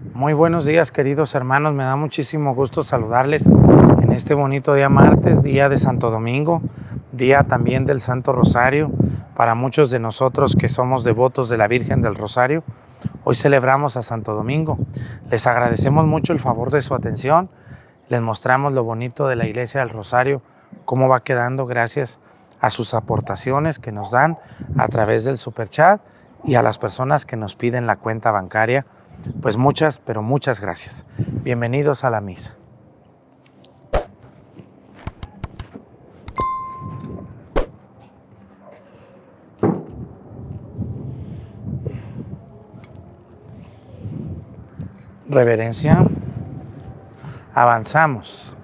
[0.00, 5.42] Muy buenos días queridos hermanos, me da muchísimo gusto saludarles en este bonito día martes,
[5.42, 6.62] día de Santo Domingo,
[7.12, 8.90] día también del Santo Rosario.
[9.36, 12.64] Para muchos de nosotros que somos devotos de la Virgen del Rosario,
[13.24, 14.78] hoy celebramos a Santo Domingo.
[15.30, 17.50] Les agradecemos mucho el favor de su atención,
[18.08, 20.40] les mostramos lo bonito de la Iglesia del Rosario,
[20.86, 22.20] cómo va quedando gracias
[22.58, 24.38] a sus aportaciones que nos dan
[24.78, 26.00] a través del superchat
[26.42, 28.86] y a las personas que nos piden la cuenta bancaria.
[29.40, 31.04] Pues muchas, pero muchas gracias.
[31.18, 32.54] Bienvenidos a la misa.
[45.28, 46.06] Reverencia.
[47.54, 48.56] Avanzamos.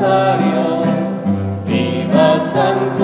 [0.00, 0.82] Rosario,
[1.66, 2.99] viva el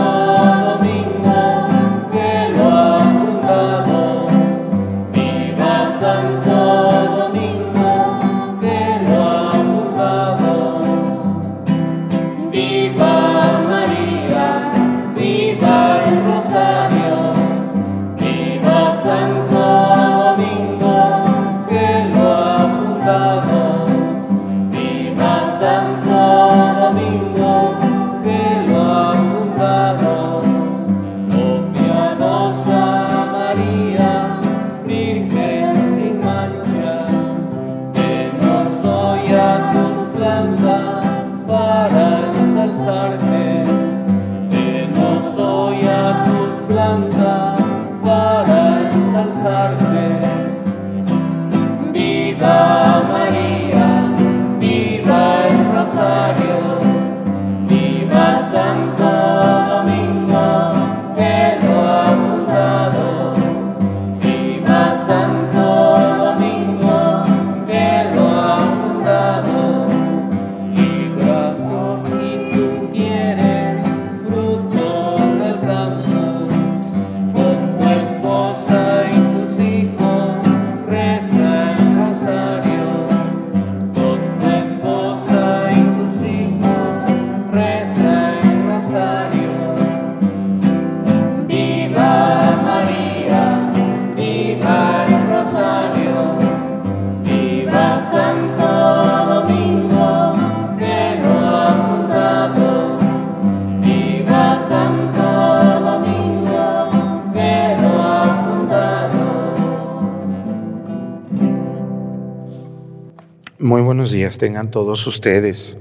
[114.39, 115.77] tengan todos ustedes.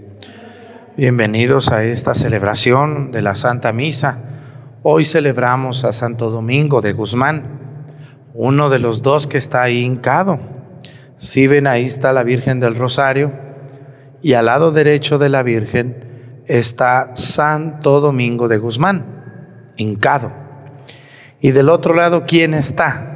[0.96, 4.20] Bienvenidos a esta celebración de la Santa Misa.
[4.84, 7.44] Hoy celebramos a Santo Domingo de Guzmán,
[8.34, 10.40] uno de los dos que está ahí hincado.
[11.18, 13.34] Si ven, ahí está la Virgen del Rosario
[14.22, 20.32] y al lado derecho de la Virgen está Santo Domingo de Guzmán, hincado.
[21.40, 23.12] Y del otro lado, ¿quién está?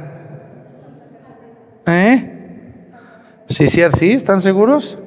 [1.86, 2.36] ¿Eh?
[3.48, 5.00] Sí, sí, sí, ¿están seguros?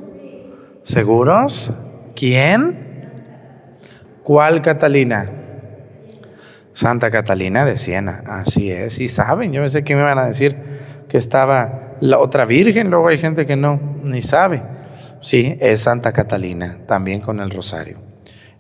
[0.83, 1.71] ¿Seguros?
[2.16, 3.09] ¿Quién?
[4.23, 5.31] ¿Cuál Catalina?
[6.73, 10.57] Santa Catalina de Siena, así es, y saben, yo pensé que me iban a decir
[11.07, 14.63] que estaba la otra Virgen, luego hay gente que no, ni sabe.
[15.22, 17.99] Sí, es Santa Catalina, también con el rosario.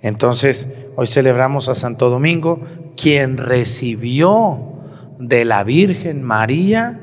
[0.01, 2.61] Entonces, hoy celebramos a Santo Domingo,
[2.95, 4.79] quien recibió
[5.19, 6.99] de la Virgen María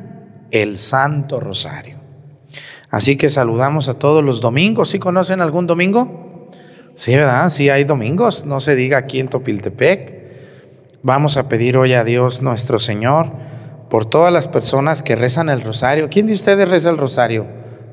[0.51, 2.00] el Santo Rosario.
[2.91, 4.91] Así que saludamos a todos los domingos.
[4.91, 6.49] ¿Sí conocen algún domingo?
[6.95, 7.49] Sí, ¿verdad?
[7.49, 8.45] Sí hay domingos.
[8.45, 10.21] No se diga aquí en Topiltepec.
[11.03, 13.33] Vamos a pedir hoy a Dios nuestro Señor
[13.89, 16.09] por todas las personas que rezan el rosario.
[16.11, 17.47] ¿Quién de ustedes reza el rosario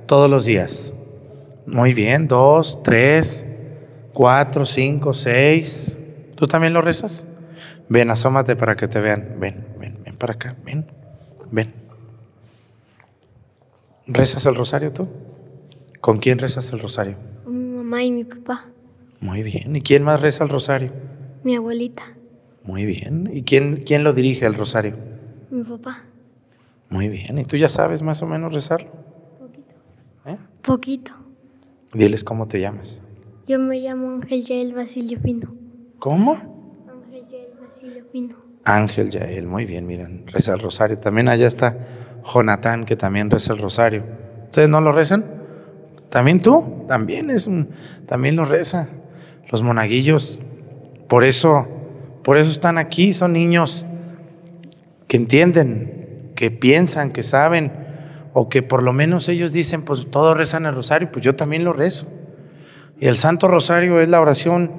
[0.08, 0.94] todos los días?
[1.66, 3.46] Muy bien, dos, tres,
[4.14, 5.96] cuatro, cinco, seis.
[6.35, 7.26] ¿Tú también lo rezas?
[7.90, 9.38] Ven, asómate para que te vean.
[9.40, 10.85] Ven, ven, ven para acá, ven,
[11.52, 11.86] ven.
[14.07, 15.07] ¿Rezas el rosario tú?
[15.99, 17.17] ¿Con quién rezas el rosario?
[17.45, 18.67] Mi mamá y mi papá.
[19.19, 19.75] Muy bien.
[19.75, 20.91] ¿Y quién más reza el rosario?
[21.43, 22.03] Mi abuelita.
[22.63, 23.29] Muy bien.
[23.33, 24.95] ¿Y quién, quién lo dirige el rosario?
[25.51, 26.03] Mi papá.
[26.89, 27.37] Muy bien.
[27.37, 28.89] ¿Y tú ya sabes más o menos rezarlo?
[30.25, 30.37] ¿Eh?
[30.61, 31.11] Poquito.
[31.93, 33.01] Diles cómo te llamas.
[33.47, 35.51] Yo me llamo Ángel Yael Basilio Pino.
[35.99, 36.33] ¿Cómo?
[36.87, 38.35] Ángel Yael Basilio Pino.
[38.63, 40.99] Ángel Yael, muy bien, miren, reza el rosario.
[40.99, 41.77] También allá está
[42.34, 44.03] Jonatán, que también reza el rosario.
[44.46, 45.26] ¿Ustedes no lo rezan?
[46.09, 46.85] ¿También tú?
[46.88, 47.70] También es un,
[48.06, 48.90] también lo reza.
[49.50, 50.40] Los monaguillos,
[51.08, 51.68] por eso,
[52.24, 53.85] por eso están aquí, son niños
[55.08, 57.72] que entienden, que piensan, que saben,
[58.34, 61.64] o que por lo menos ellos dicen, pues todos rezan el rosario, pues yo también
[61.64, 62.08] lo rezo.
[63.00, 64.72] Y el Santo Rosario es la oración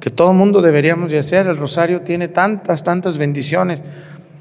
[0.00, 1.46] que todo mundo deberíamos de hacer.
[1.46, 3.82] El rosario tiene tantas, tantas bendiciones.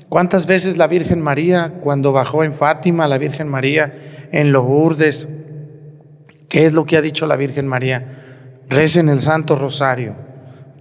[0.10, 3.94] ¿Cuántas veces la Virgen María, cuando bajó en Fátima, la Virgen María
[4.32, 5.30] en Lourdes,
[6.50, 8.08] qué es lo que ha dicho la Virgen María?
[8.68, 10.16] Recen el Santo Rosario.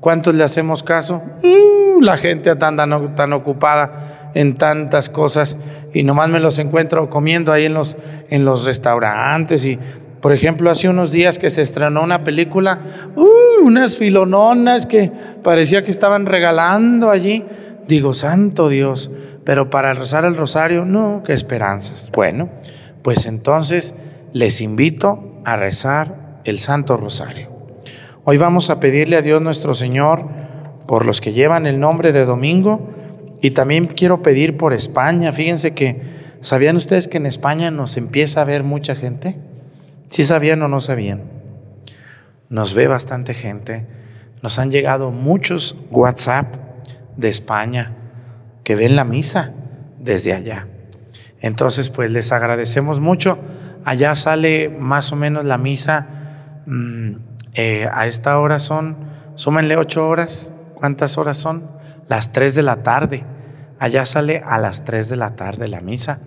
[0.01, 1.23] ¿Cuántos le hacemos caso?
[1.43, 5.59] Uh, la gente tan, tan, ocupada en tantas cosas
[5.93, 7.97] y nomás me los encuentro comiendo ahí en los,
[8.31, 9.79] en los restaurantes y
[10.21, 12.81] por ejemplo, hace unos días que se estrenó una película,
[13.15, 15.13] uh, unas filononas que
[15.45, 17.45] parecía que estaban regalando allí.
[17.89, 19.11] Digo, santo Dios,
[19.45, 22.11] pero para rezar el rosario, no, qué esperanzas.
[22.13, 22.51] Bueno,
[23.01, 23.95] pues entonces
[24.35, 27.49] les invito a rezar el Santo Rosario.
[28.25, 30.27] Hoy vamos a pedirle a Dios nuestro Señor
[30.87, 32.91] por los que llevan el nombre de domingo
[33.41, 35.33] y también quiero pedir por España.
[35.33, 36.03] Fíjense que,
[36.43, 39.39] ¿sabían ustedes que en España nos empieza a ver mucha gente?
[40.11, 41.23] Si sabían o no sabían.
[42.51, 43.87] Nos ve bastante gente.
[44.43, 46.68] Nos han llegado muchos WhatsApp
[47.19, 47.93] de España
[48.65, 49.53] que ven la misa
[49.99, 50.67] desde allá.
[51.41, 53.39] Entonces, pues les agradecemos mucho.
[53.85, 56.07] Allá sale más o menos la misa.
[56.65, 57.17] Mm,
[57.55, 58.97] eh, a esta hora son,
[59.35, 60.53] súmenle ocho horas.
[60.75, 61.71] ¿Cuántas horas son?
[62.09, 63.25] Las tres de la tarde.
[63.79, 66.21] Allá sale a las tres de la tarde la misa.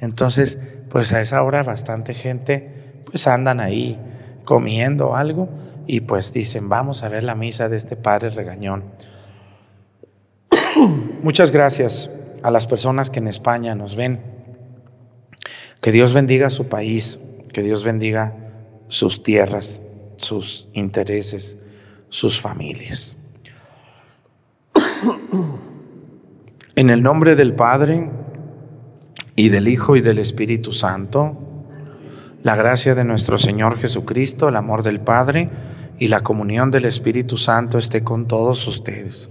[0.00, 0.58] Entonces,
[0.90, 3.98] pues a esa hora bastante gente pues andan ahí
[4.44, 5.48] comiendo algo
[5.86, 8.84] y pues dicen, vamos a ver la misa de este padre regañón.
[11.22, 12.10] Muchas gracias
[12.42, 14.20] a las personas que en España nos ven.
[15.80, 17.20] Que Dios bendiga su país,
[17.52, 18.34] que Dios bendiga
[18.88, 19.82] sus tierras,
[20.16, 21.56] sus intereses,
[22.08, 23.16] sus familias.
[26.76, 28.10] En el nombre del Padre
[29.36, 31.36] y del Hijo y del Espíritu Santo,
[32.42, 35.50] la gracia de nuestro Señor Jesucristo, el amor del Padre
[35.98, 39.30] y la comunión del Espíritu Santo esté con todos ustedes.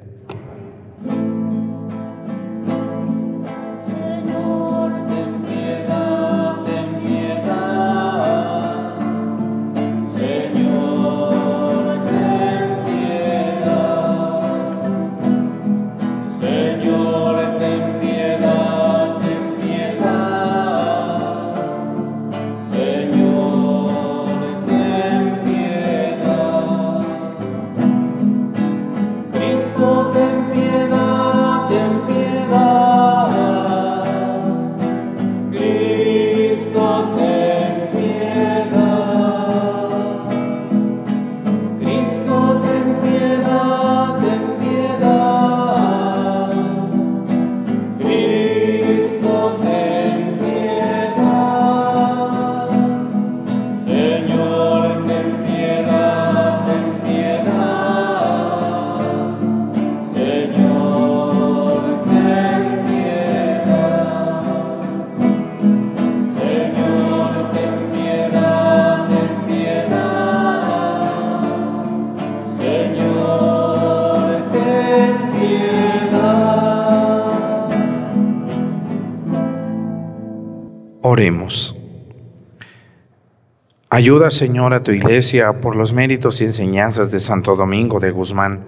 [84.11, 88.59] Ayuda, Señor, a tu iglesia por los méritos y enseñanzas de Santo Domingo de Guzmán,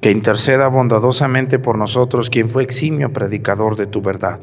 [0.00, 4.38] que interceda bondadosamente por nosotros, quien fue eximio predicador de tu verdad.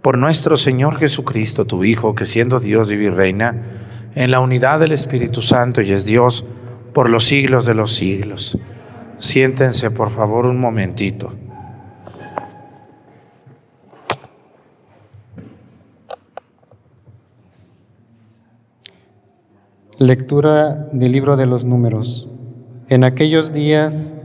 [0.00, 3.60] Por nuestro Señor Jesucristo, tu Hijo, que siendo Dios vive y reina,
[4.14, 6.46] en la unidad del Espíritu Santo y es Dios
[6.94, 8.56] por los siglos de los siglos.
[9.18, 11.34] Siéntense, por favor, un momentito.
[19.98, 22.28] Lectura del libro de los números.
[22.88, 24.16] En aquellos días,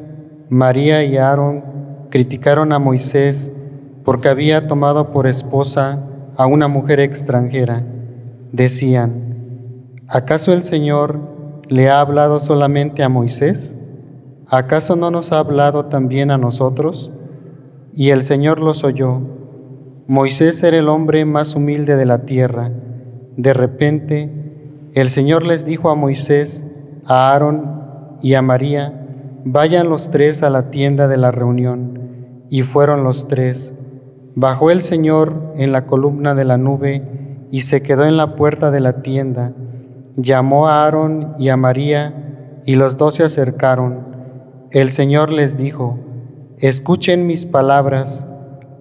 [0.49, 1.63] María y Aarón
[2.09, 3.51] criticaron a Moisés
[4.03, 6.03] porque había tomado por esposa
[6.35, 7.85] a una mujer extranjera.
[8.51, 11.19] Decían, ¿acaso el Señor
[11.67, 13.75] le ha hablado solamente a Moisés?
[14.47, 17.11] ¿Acaso no nos ha hablado también a nosotros?
[17.93, 19.21] Y el Señor los oyó.
[20.07, 22.71] Moisés era el hombre más humilde de la tierra.
[23.38, 24.38] De repente,
[24.93, 26.65] el Señor les dijo a Moisés,
[27.05, 29.05] a Aarón y a María,
[29.46, 32.46] vayan los tres a la tienda de la reunión.
[32.50, 33.75] Y fueron los tres.
[34.36, 38.72] Bajó el Señor en la columna de la nube y se quedó en la puerta
[38.72, 39.53] de la tienda.
[40.15, 44.08] Llamó a Aarón y a María y los dos se acercaron.
[44.72, 46.00] El Señor les dijo,
[46.58, 48.25] escuchen mis palabras.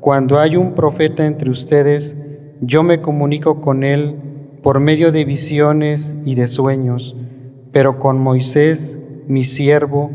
[0.00, 2.16] Cuando hay un profeta entre ustedes,
[2.60, 4.27] yo me comunico con él
[4.62, 7.16] por medio de visiones y de sueños,
[7.72, 10.10] pero con Moisés, mi siervo,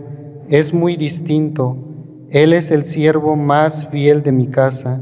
[0.49, 1.77] es muy distinto.
[2.29, 5.01] Él es el siervo más fiel de mi casa.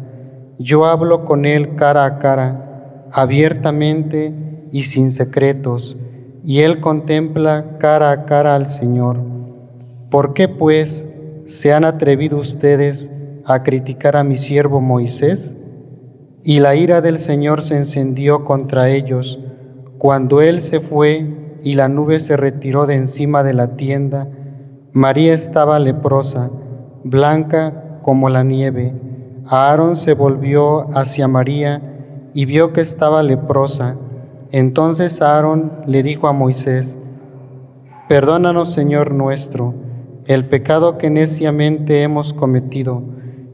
[0.60, 4.34] Yo hablo con él cara a cara, abiertamente
[4.72, 5.98] y sin secretos,
[6.44, 9.20] y él contempla cara a cara al Señor.
[10.10, 11.08] ¿Por qué pues
[11.46, 13.12] se han atrevido ustedes
[13.46, 15.56] a criticar a mi siervo Moisés?
[16.44, 19.40] Y la ira del Señor se encendió contra ellos
[19.98, 24.28] cuando él se fue y la nube se retiró de encima de la tienda.
[24.94, 26.50] María estaba leprosa,
[27.04, 28.96] blanca como la nieve.
[29.46, 33.98] Aarón se volvió hacia María y vio que estaba leprosa.
[34.52, 36.98] Entonces Aarón le dijo a Moisés,
[38.10, 39.76] Perdónanos, Señor nuestro,
[40.26, 43.04] el pecado que neciamente hemos cometido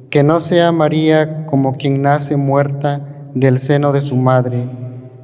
[0.09, 3.01] que no sea María como quien nace muerta
[3.33, 4.69] del seno de su madre.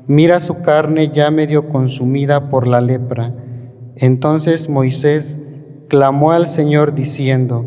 [0.07, 3.33] Mira su carne ya medio consumida por la lepra.
[3.95, 5.39] Entonces Moisés
[5.87, 7.65] clamó al Señor diciendo,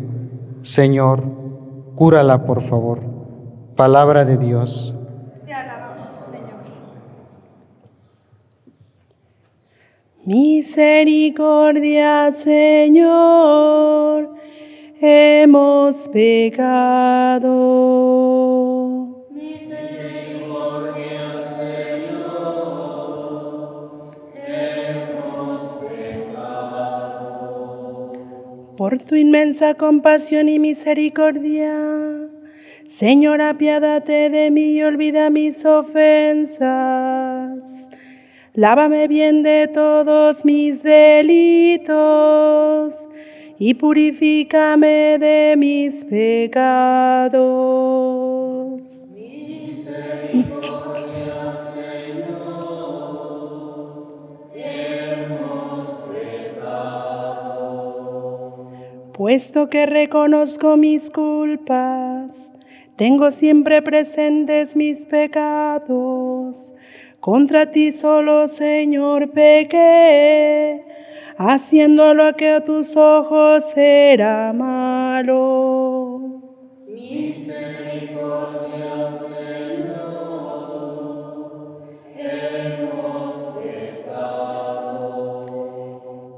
[0.63, 1.25] Señor,
[1.95, 3.01] cúrala por favor.
[3.77, 4.95] Palabra de Dios.
[5.45, 6.65] Te alabamos, Señor.
[10.25, 14.36] Misericordia, Señor,
[15.01, 17.47] hemos pecado.
[28.77, 31.73] Por tu inmensa compasión y misericordia,
[32.87, 36.69] Señor, apiádate de mí y olvida mis ofensas.
[38.53, 41.97] Lávame bien de todos mis delitos
[43.59, 47.37] y purifícame de mis pecados.
[59.13, 62.31] Puesto que reconozco mis culpas,
[62.97, 66.75] tengo siempre presentes mis pecados.
[67.21, 70.85] Contra ti solo, Señor, pequé,
[71.39, 76.43] haciendo lo que a tus ojos era malo.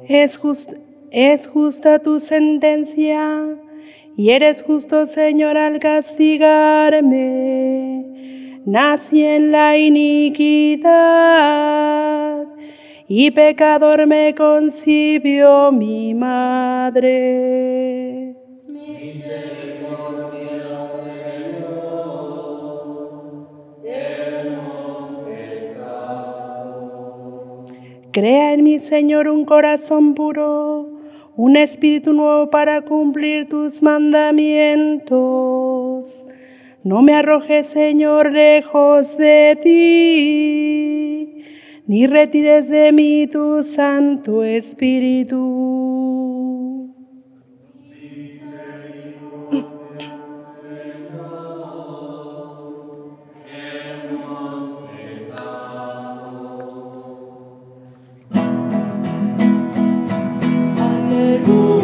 [0.09, 0.73] Es, just-
[1.11, 3.47] es justa tu sentencia
[4.17, 7.25] y eres justo, Señor, al castigarme.
[8.65, 10.87] Nací en la iniquidad
[13.09, 18.37] y pecador me concibió mi madre.
[28.13, 30.89] Crea en mi Señor un corazón puro,
[31.37, 36.27] un espíritu nuevo para cumplir tus mandamientos.
[36.83, 41.38] No me arrojes, Señor, lejos de ti,
[41.89, 45.41] ni retires de mí tu Santo Espíritu.
[60.77, 61.78] Aleluya,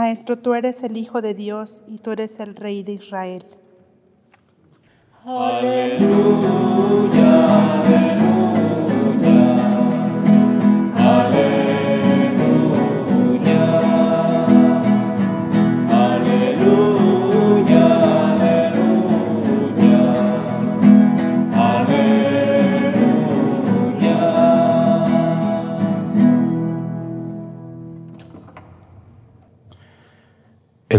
[0.00, 3.44] Maestro, tú eres el Hijo de Dios y tú eres el Rey de Israel.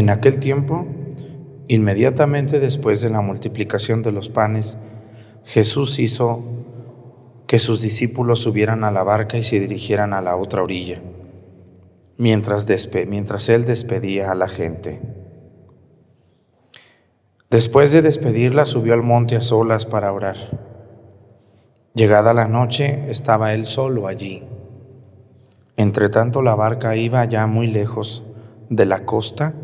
[0.00, 0.86] En aquel tiempo,
[1.68, 4.78] inmediatamente después de la multiplicación de los panes,
[5.44, 6.42] Jesús hizo
[7.46, 11.02] que sus discípulos subieran a la barca y se dirigieran a la otra orilla,
[12.16, 12.66] mientras,
[13.50, 15.02] él despedía a la gente.
[17.50, 20.38] Después de despedirla, subió al monte a solas para orar.
[21.92, 24.44] Llegada la noche, estaba él solo allí.
[25.76, 28.24] Entretanto, la barca iba ya muy lejos
[28.70, 29.54] de la costa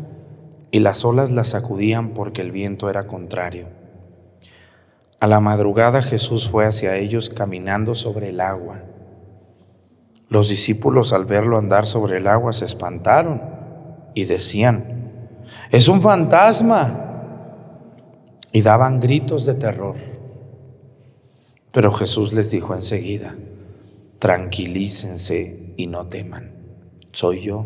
[0.77, 3.67] y las olas la sacudían porque el viento era contrario.
[5.19, 8.83] A la madrugada Jesús fue hacia ellos caminando sobre el agua.
[10.29, 13.41] Los discípulos al verlo andar sobre el agua se espantaron
[14.13, 15.41] y decían,
[15.71, 17.05] es un fantasma.
[18.51, 19.95] Y daban gritos de terror.
[21.71, 23.33] Pero Jesús les dijo enseguida,
[24.19, 26.51] tranquilícense y no teman,
[27.13, 27.65] soy yo.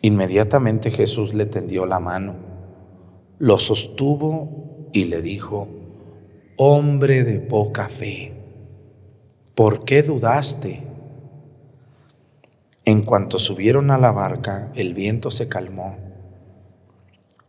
[0.00, 2.36] Inmediatamente Jesús le tendió la mano,
[3.38, 5.68] lo sostuvo y le dijo,
[6.56, 8.34] hombre de poca fe,
[9.54, 10.84] ¿por qué dudaste?
[12.84, 15.96] En cuanto subieron a la barca, el viento se calmó.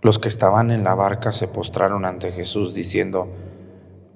[0.01, 3.29] Los que estaban en la barca se postraron ante Jesús diciendo,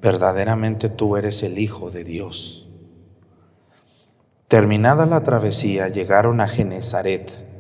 [0.02, 2.68] verdaderamente tú eres el Hijo de Dios.
[4.48, 7.53] Terminada la travesía, llegaron a Genezaret.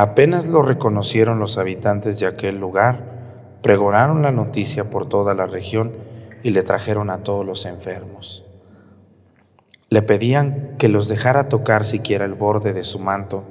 [0.00, 5.92] Apenas lo reconocieron los habitantes de aquel lugar, pregonaron la noticia por toda la región
[6.42, 8.46] y le trajeron a todos los enfermos.
[9.90, 13.44] Le pedían que los dejara tocar siquiera el borde de su manto,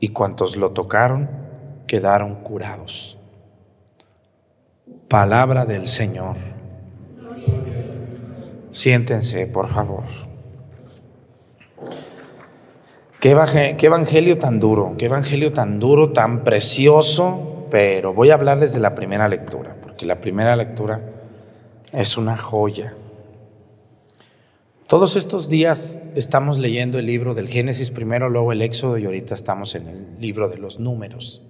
[0.00, 1.30] y cuantos lo tocaron
[1.86, 3.16] quedaron curados.
[5.06, 6.38] Palabra del Señor.
[8.72, 10.31] Siéntense, por favor.
[13.22, 18.34] Qué, evange- qué evangelio tan duro, qué evangelio tan duro, tan precioso, pero voy a
[18.34, 21.00] hablarles de la primera lectura, porque la primera lectura
[21.92, 22.96] es una joya.
[24.88, 29.36] Todos estos días estamos leyendo el libro del Génesis primero, luego el Éxodo y ahorita
[29.36, 31.42] estamos en el libro de los números.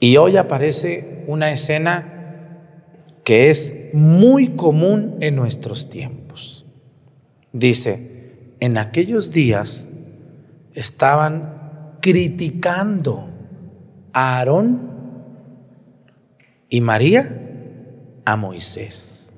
[0.00, 2.62] Y hoy aparece una escena
[3.24, 6.64] que es muy común en nuestros tiempos.
[7.52, 9.88] Dice, en aquellos días
[10.74, 13.30] estaban criticando
[14.12, 14.90] a Aarón
[16.68, 17.40] y María
[18.24, 19.32] a Moisés.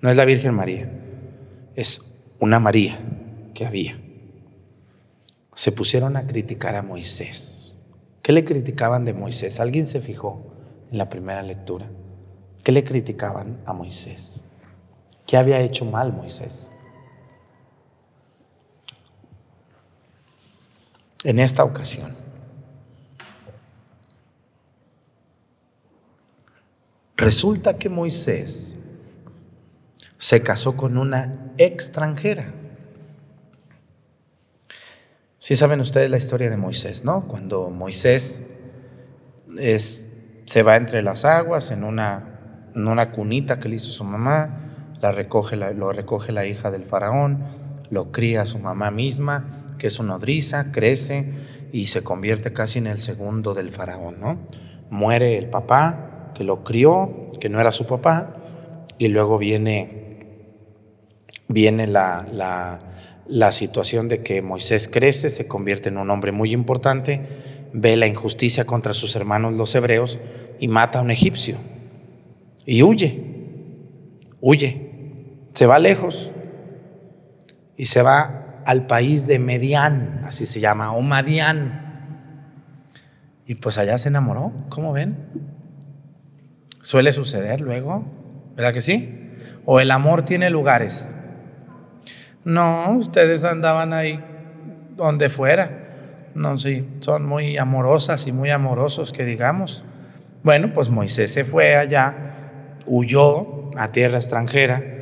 [0.00, 0.90] No es la Virgen María,
[1.74, 2.02] es
[2.40, 2.98] una María
[3.54, 3.98] que había.
[5.54, 7.72] Se pusieron a criticar a Moisés.
[8.22, 9.60] ¿Qué le criticaban de Moisés?
[9.60, 10.42] ¿Alguien se fijó
[10.90, 11.88] en la primera lectura?
[12.62, 14.44] ¿Qué le criticaban a Moisés?
[15.26, 16.70] ¿Qué había hecho mal Moisés?
[21.24, 22.14] En esta ocasión,
[27.16, 28.74] resulta que Moisés
[30.18, 32.52] se casó con una extranjera.
[35.38, 37.26] Sí saben ustedes la historia de Moisés, ¿no?
[37.26, 38.42] Cuando Moisés
[39.56, 44.60] se va entre las aguas en una, en una cunita que le hizo su mamá,
[45.00, 47.44] la recoge lo recoge la hija del faraón,
[47.90, 51.32] lo cría su mamá misma, que es una nodriza, crece
[51.72, 54.38] y se convierte casi en el segundo del faraón, ¿no?
[54.90, 58.36] Muere el papá que lo crió, que no era su papá,
[58.98, 60.46] y luego viene,
[61.48, 62.80] viene la, la,
[63.26, 67.22] la situación de que Moisés crece, se convierte en un hombre muy importante,
[67.72, 70.18] ve la injusticia contra sus hermanos los hebreos
[70.60, 71.56] y mata a un egipcio.
[72.66, 73.24] Y huye,
[74.40, 75.12] huye,
[75.52, 76.30] se va lejos
[77.76, 81.82] y se va al país de Medián, así se llama, o Madián.
[83.46, 85.16] Y pues allá se enamoró, ¿cómo ven?
[86.82, 88.04] Suele suceder luego,
[88.56, 89.32] ¿verdad que sí?
[89.64, 91.14] O el amor tiene lugares.
[92.44, 94.22] No, ustedes andaban ahí
[94.96, 95.80] donde fuera.
[96.34, 99.84] No, sí, son muy amorosas y muy amorosos, que digamos.
[100.42, 104.93] Bueno, pues Moisés se fue allá, huyó a tierra extranjera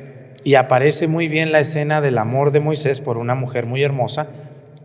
[0.44, 4.28] y aparece muy bien la escena del amor de Moisés por una mujer muy hermosa,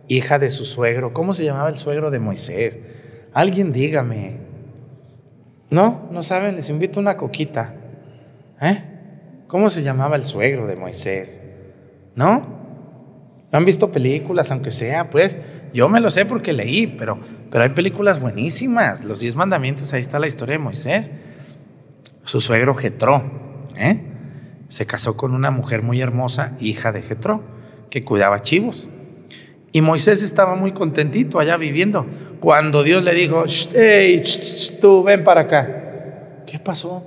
[0.07, 1.13] hija de su suegro.
[1.13, 2.79] ¿Cómo se llamaba el suegro de Moisés?
[3.33, 4.39] Alguien dígame.
[5.69, 7.73] No, no saben, les invito una coquita.
[8.61, 8.83] ¿Eh?
[9.47, 11.39] ¿Cómo se llamaba el suegro de Moisés?
[12.15, 12.57] ¿No?
[13.51, 15.09] ¿Han visto películas, aunque sea?
[15.09, 15.37] Pues
[15.73, 19.03] yo me lo sé porque leí, pero, pero hay películas buenísimas.
[19.03, 21.11] Los diez mandamientos, ahí está la historia de Moisés.
[22.23, 23.23] Su suegro Jetro,
[23.77, 24.16] ¿eh?
[24.69, 27.41] Se casó con una mujer muy hermosa, hija de Jetro,
[27.89, 28.89] que cuidaba chivos.
[29.71, 32.05] Y Moisés estaba muy contentito allá viviendo.
[32.39, 34.23] Cuando Dios le dijo, "Shh, hey,
[34.81, 36.43] tú ven para acá.
[36.45, 37.03] ¿Qué pasó?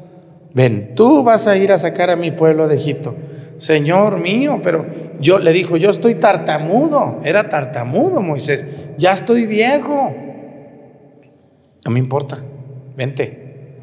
[0.52, 3.16] Ven, tú vas a ir a sacar a mi pueblo de Egipto.
[3.58, 4.86] Señor mío, pero
[5.20, 7.20] yo le dijo, yo estoy tartamudo.
[7.24, 8.64] Era tartamudo Moisés.
[8.96, 10.14] Ya estoy viejo.
[11.84, 12.38] No me importa.
[12.96, 13.76] Vente.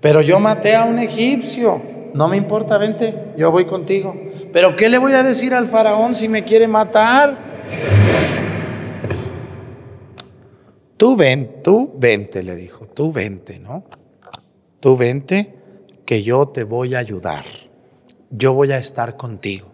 [0.00, 1.93] Pero yo maté a un egipcio.
[2.14, 3.32] No me importa, vente.
[3.36, 4.14] Yo voy contigo.
[4.52, 7.36] Pero ¿qué le voy a decir al faraón si me quiere matar?
[10.96, 13.84] Tú ven, tú vente, le dijo, tú vente, ¿no?
[14.78, 15.56] Tú vente,
[16.06, 17.44] que yo te voy a ayudar.
[18.30, 19.72] Yo voy a estar contigo.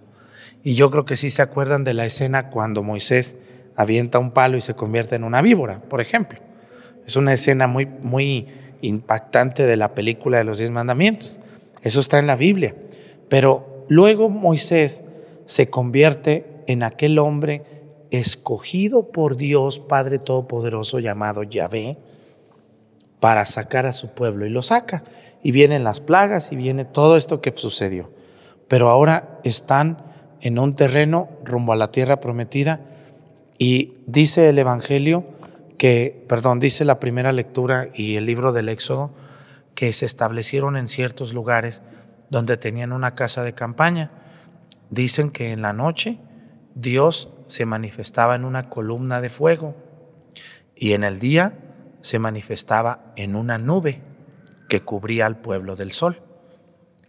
[0.64, 3.36] Y yo creo que sí se acuerdan de la escena cuando Moisés
[3.76, 6.40] avienta un palo y se convierte en una víbora, por ejemplo.
[7.06, 8.46] Es una escena muy, muy
[8.80, 11.38] impactante de la película de los diez mandamientos.
[11.82, 12.74] Eso está en la Biblia.
[13.28, 15.04] Pero luego Moisés
[15.46, 17.62] se convierte en aquel hombre
[18.10, 21.98] escogido por Dios Padre Todopoderoso llamado Yahvé
[23.20, 25.04] para sacar a su pueblo y lo saca.
[25.42, 28.10] Y vienen las plagas y viene todo esto que sucedió.
[28.68, 30.04] Pero ahora están
[30.40, 32.80] en un terreno rumbo a la tierra prometida
[33.58, 35.24] y dice el Evangelio
[35.76, 39.10] que, perdón, dice la primera lectura y el libro del Éxodo
[39.80, 41.80] que se establecieron en ciertos lugares
[42.28, 44.10] donde tenían una casa de campaña.
[44.90, 46.18] Dicen que en la noche
[46.74, 49.74] Dios se manifestaba en una columna de fuego
[50.76, 51.54] y en el día
[52.02, 54.02] se manifestaba en una nube
[54.68, 56.20] que cubría al pueblo del sol.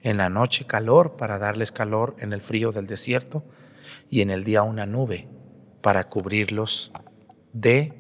[0.02, 3.44] En la noche calor para darles calor en el frío del desierto
[4.10, 5.28] y en el día una nube
[5.82, 6.94] para cubrirlos
[7.52, 7.92] de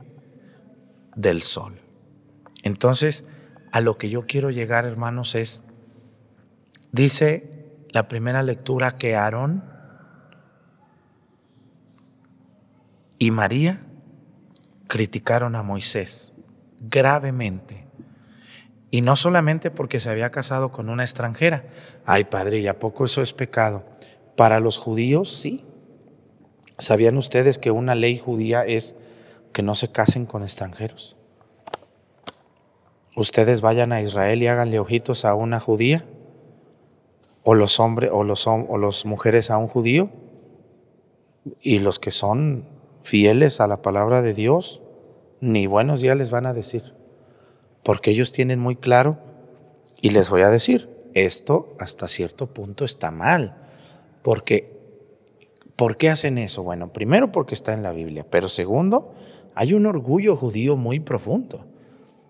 [1.17, 1.81] del sol.
[2.63, 3.25] Entonces,
[3.71, 5.63] a lo que yo quiero llegar, hermanos, es
[6.91, 7.49] dice
[7.89, 9.63] la primera lectura que Aarón
[13.17, 13.85] y María
[14.87, 16.33] criticaron a Moisés
[16.81, 17.87] gravemente.
[18.89, 21.65] Y no solamente porque se había casado con una extranjera.
[22.05, 23.85] Ay, padre, ¿y a poco eso es pecado?
[24.35, 25.63] Para los judíos, sí.
[26.77, 28.97] ¿Sabían ustedes que una ley judía es
[29.53, 31.15] que no se casen con extranjeros?
[33.21, 36.03] Ustedes vayan a Israel y háganle ojitos a una judía,
[37.43, 40.09] o los hombres, o los, o los mujeres a un judío,
[41.61, 42.65] y los que son
[43.03, 44.81] fieles a la palabra de Dios,
[45.39, 46.95] ni buenos días les van a decir,
[47.83, 49.19] porque ellos tienen muy claro,
[50.01, 53.55] y les voy a decir, esto hasta cierto punto está mal,
[54.23, 54.79] porque
[55.75, 56.63] ¿por qué hacen eso?
[56.63, 59.13] Bueno, primero porque está en la Biblia, pero segundo,
[59.53, 61.67] hay un orgullo judío muy profundo.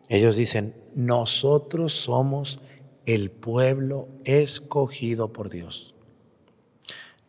[0.09, 2.59] Ellos dicen, nosotros somos
[3.05, 5.95] el pueblo escogido por Dios.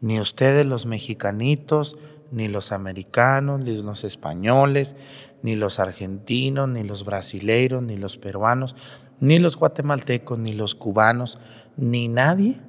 [0.00, 1.96] Ni ustedes los mexicanitos,
[2.30, 4.96] ni los americanos, ni los españoles,
[5.42, 8.74] ni los argentinos, ni los brasileiros, ni los peruanos,
[9.20, 11.38] ni los guatemaltecos, ni los cubanos,
[11.76, 12.60] ni nadie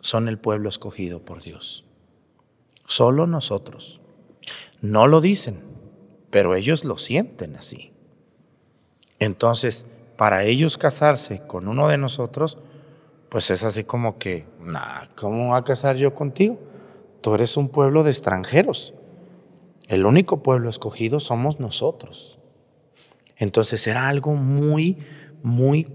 [0.00, 1.84] son el pueblo escogido por Dios.
[2.86, 4.00] Solo nosotros.
[4.80, 5.60] No lo dicen,
[6.30, 7.92] pero ellos lo sienten así.
[9.18, 9.86] Entonces,
[10.18, 12.58] para ellos casarse con uno de nosotros,
[13.28, 16.58] pues es así como que, nah, ¿cómo voy a casar yo contigo?
[17.20, 18.94] Tú eres un pueblo de extranjeros.
[19.86, 22.40] El único pueblo escogido somos nosotros.
[23.36, 24.98] Entonces era algo muy,
[25.44, 25.86] muy,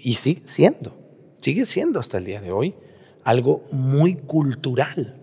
[0.00, 0.98] y sigue siendo,
[1.40, 2.74] sigue siendo hasta el día de hoy,
[3.22, 5.16] algo muy cultural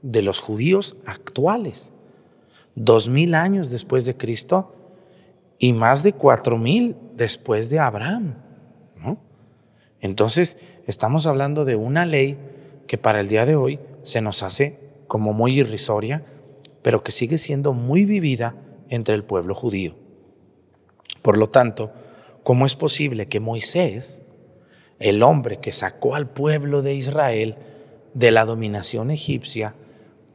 [0.00, 1.92] de los judíos actuales.
[2.76, 4.74] Dos mil años después de Cristo
[5.58, 8.34] y más de cuatro mil después de Abraham.
[9.02, 9.18] ¿no?
[10.00, 12.38] Entonces, estamos hablando de una ley
[12.86, 16.24] que para el día de hoy se nos hace como muy irrisoria,
[16.82, 18.56] pero que sigue siendo muy vivida
[18.88, 19.96] entre el pueblo judío.
[21.22, 21.92] Por lo tanto,
[22.42, 24.22] ¿cómo es posible que Moisés,
[24.98, 27.56] el hombre que sacó al pueblo de Israel
[28.12, 29.74] de la dominación egipcia,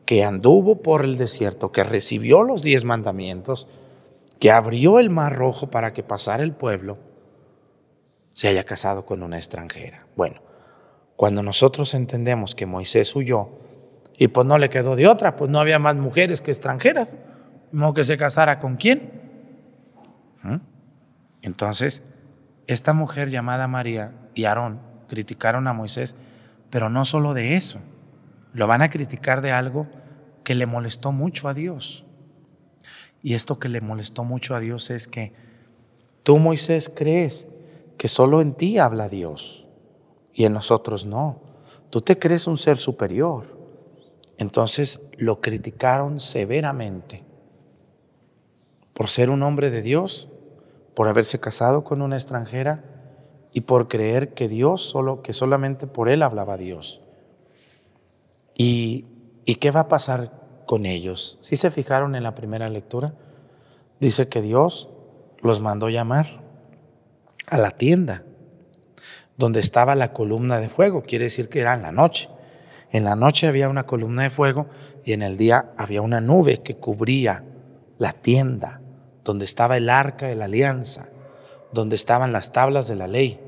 [0.05, 3.67] que anduvo por el desierto, que recibió los diez mandamientos,
[4.39, 6.97] que abrió el mar rojo para que pasara el pueblo,
[8.33, 10.07] se haya casado con una extranjera?
[10.15, 10.41] Bueno,
[11.15, 13.49] cuando nosotros entendemos que Moisés huyó
[14.17, 17.17] y pues no le quedó de otra, pues no había más mujeres que extranjeras,
[17.71, 19.11] no que se casara con quién.
[20.43, 20.57] ¿Mm?
[21.41, 22.03] Entonces,
[22.67, 26.15] esta mujer llamada María y Aarón criticaron a Moisés,
[26.69, 27.79] pero no solo de eso,
[28.53, 29.87] lo van a criticar de algo
[30.43, 32.05] que le molestó mucho a Dios.
[33.21, 35.33] Y esto que le molestó mucho a Dios es que
[36.23, 37.47] tú, Moisés, crees
[37.97, 39.67] que solo en ti habla Dios
[40.33, 41.41] y en nosotros no.
[41.89, 43.57] Tú te crees un ser superior.
[44.37, 47.25] Entonces lo criticaron severamente
[48.93, 50.29] por ser un hombre de Dios,
[50.93, 52.83] por haberse casado con una extranjera
[53.51, 57.01] y por creer que Dios solo que solamente por él hablaba Dios.
[58.55, 59.05] ¿Y,
[59.43, 60.38] ¿Y qué va a pasar
[60.69, 61.39] con ellos?
[61.41, 63.15] Si se fijaron en la primera lectura,
[63.99, 64.87] dice que Dios
[65.41, 66.43] los mandó llamar
[67.47, 68.23] a la tienda
[69.35, 72.29] donde estaba la columna de fuego, quiere decir que era en la noche.
[72.91, 74.67] En la noche había una columna de fuego
[75.03, 77.43] y en el día había una nube que cubría
[77.97, 78.79] la tienda,
[79.23, 81.09] donde estaba el arca de la alianza,
[81.73, 83.39] donde estaban las tablas de la ley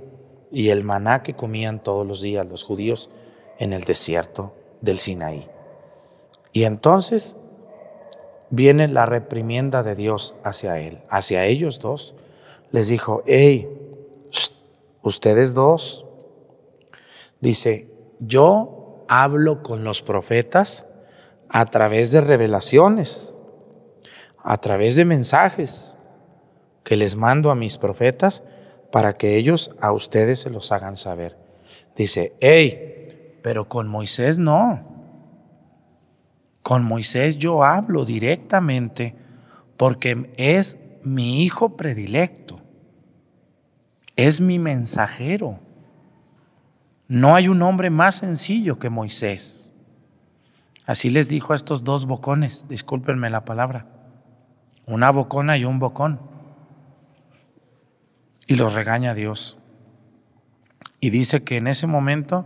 [0.51, 3.11] y el maná que comían todos los días los judíos
[3.59, 5.50] en el desierto del Sinaí.
[6.53, 7.35] Y entonces
[8.49, 12.13] viene la reprimienda de Dios hacia él, hacia ellos dos.
[12.71, 13.67] Les dijo, hey,
[15.01, 16.05] ustedes dos,
[17.39, 20.85] dice, yo hablo con los profetas
[21.49, 23.33] a través de revelaciones,
[24.37, 25.95] a través de mensajes
[26.83, 28.43] que les mando a mis profetas
[28.91, 31.37] para que ellos a ustedes se los hagan saber.
[31.95, 34.90] Dice, hey, pero con Moisés no.
[36.63, 39.15] Con Moisés yo hablo directamente
[39.77, 42.61] porque es mi hijo predilecto
[44.15, 45.59] es mi mensajero.
[47.07, 49.71] No hay un hombre más sencillo que Moisés.
[50.85, 53.87] Así les dijo a estos dos bocones, discúlpenme la palabra,
[54.85, 56.19] una bocona y un bocón.
[58.47, 59.57] Y los regaña Dios.
[60.99, 62.45] Y dice que en ese momento,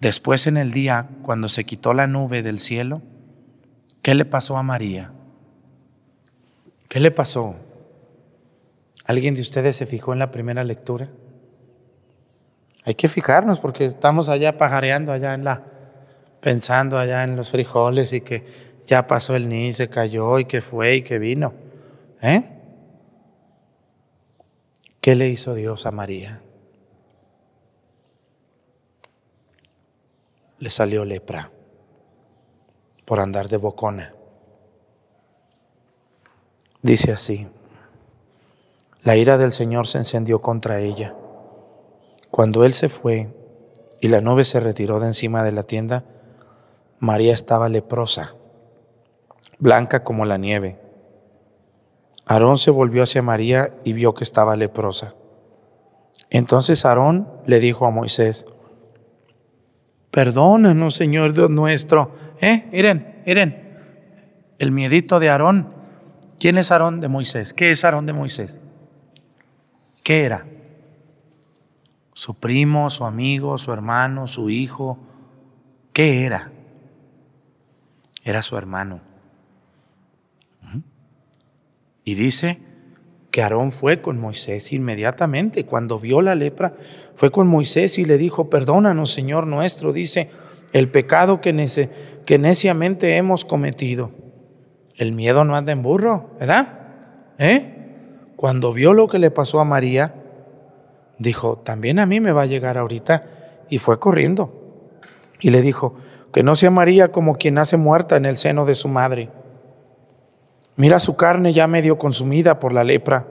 [0.00, 3.02] después en el día, cuando se quitó la nube del cielo,
[4.02, 5.12] ¿qué le pasó a María?
[6.88, 7.56] ¿Qué le pasó?
[9.04, 11.08] ¿Alguien de ustedes se fijó en la primera lectura?
[12.84, 15.62] Hay que fijarnos porque estamos allá pajareando allá en la
[16.40, 18.44] pensando allá en los frijoles y que
[18.86, 21.52] ya pasó el niño, se cayó y que fue y que vino.
[22.22, 22.44] ¿Eh?
[25.00, 26.42] ¿Qué le hizo Dios a María?
[30.58, 31.50] Le salió lepra
[33.04, 34.14] por andar de bocona.
[36.82, 37.48] Dice así,
[39.02, 41.14] la ira del Señor se encendió contra ella.
[42.30, 43.32] Cuando él se fue
[44.00, 46.04] y la nube se retiró de encima de la tienda,
[46.98, 48.34] María estaba leprosa,
[49.58, 50.80] blanca como la nieve.
[52.26, 55.14] Aarón se volvió hacia María y vio que estaba leprosa.
[56.30, 58.46] Entonces Aarón le dijo a Moisés,
[60.16, 62.10] Perdónanos, Señor Dios nuestro.
[62.40, 62.70] ¿Eh?
[62.72, 63.76] Miren, miren,
[64.58, 65.74] el miedito de Aarón.
[66.40, 67.52] ¿Quién es Aarón de Moisés?
[67.52, 68.58] ¿Qué es Aarón de Moisés?
[70.02, 70.46] ¿Qué era?
[72.14, 74.98] ¿Su primo, su amigo, su hermano, su hijo?
[75.92, 76.50] ¿Qué era?
[78.24, 79.02] Era su hermano.
[82.04, 82.62] Y dice
[83.36, 85.66] que Aarón fue con Moisés inmediatamente.
[85.66, 86.72] Cuando vio la lepra,
[87.14, 90.30] fue con Moisés y le dijo, perdónanos, Señor nuestro, dice,
[90.72, 91.90] el pecado que, nece,
[92.24, 94.10] que neciamente hemos cometido.
[94.94, 96.78] El miedo no anda en burro, ¿verdad?
[97.38, 98.32] ¿Eh?
[98.36, 100.14] cuando vio lo que le pasó a María,
[101.18, 103.26] dijo, también a mí me va a llegar ahorita.
[103.68, 104.88] Y fue corriendo.
[105.40, 105.96] Y le dijo,
[106.32, 109.28] que no sea María como quien nace muerta en el seno de su madre.
[110.76, 113.26] Mira su carne ya medio consumida por la lepra.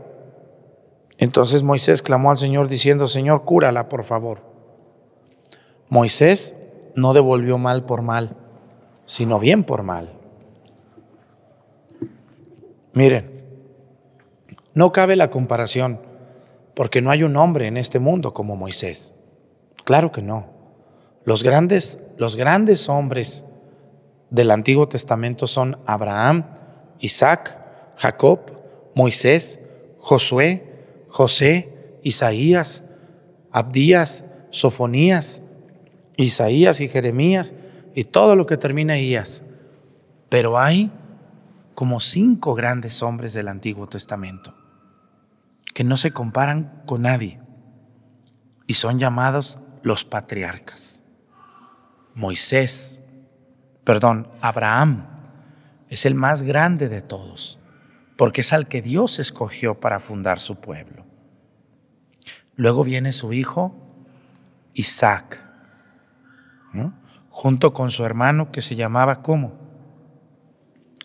[1.17, 4.41] Entonces Moisés clamó al Señor diciendo, Señor, cúrala, por favor.
[5.89, 6.55] Moisés
[6.95, 8.35] no devolvió mal por mal,
[9.05, 10.11] sino bien por mal.
[12.93, 13.43] Miren,
[14.73, 15.99] no cabe la comparación,
[16.73, 19.13] porque no hay un hombre en este mundo como Moisés.
[19.83, 20.49] Claro que no.
[21.23, 23.45] Los grandes, los grandes hombres
[24.29, 26.45] del Antiguo Testamento son Abraham,
[26.99, 28.39] Isaac, Jacob,
[28.95, 29.59] Moisés,
[29.99, 30.63] Josué,
[31.07, 32.83] José, Isaías,
[33.51, 35.41] Abdías, Sofonías,
[36.17, 37.53] Isaías y Jeremías
[37.93, 39.43] y todo lo que termina Ias.
[40.29, 40.91] Pero hay
[41.73, 44.53] como cinco grandes hombres del Antiguo Testamento
[45.73, 47.39] que no se comparan con nadie
[48.65, 51.03] y son llamados los patriarcas.
[52.13, 53.01] Moisés,
[53.83, 55.14] perdón, Abraham
[55.95, 57.57] es el más grande de todos,
[58.17, 61.05] porque es al que Dios escogió para fundar su pueblo.
[62.55, 63.75] Luego viene su hijo
[64.73, 65.41] Isaac,
[66.73, 66.93] ¿no?
[67.29, 69.57] junto con su hermano que se llamaba ¿cómo?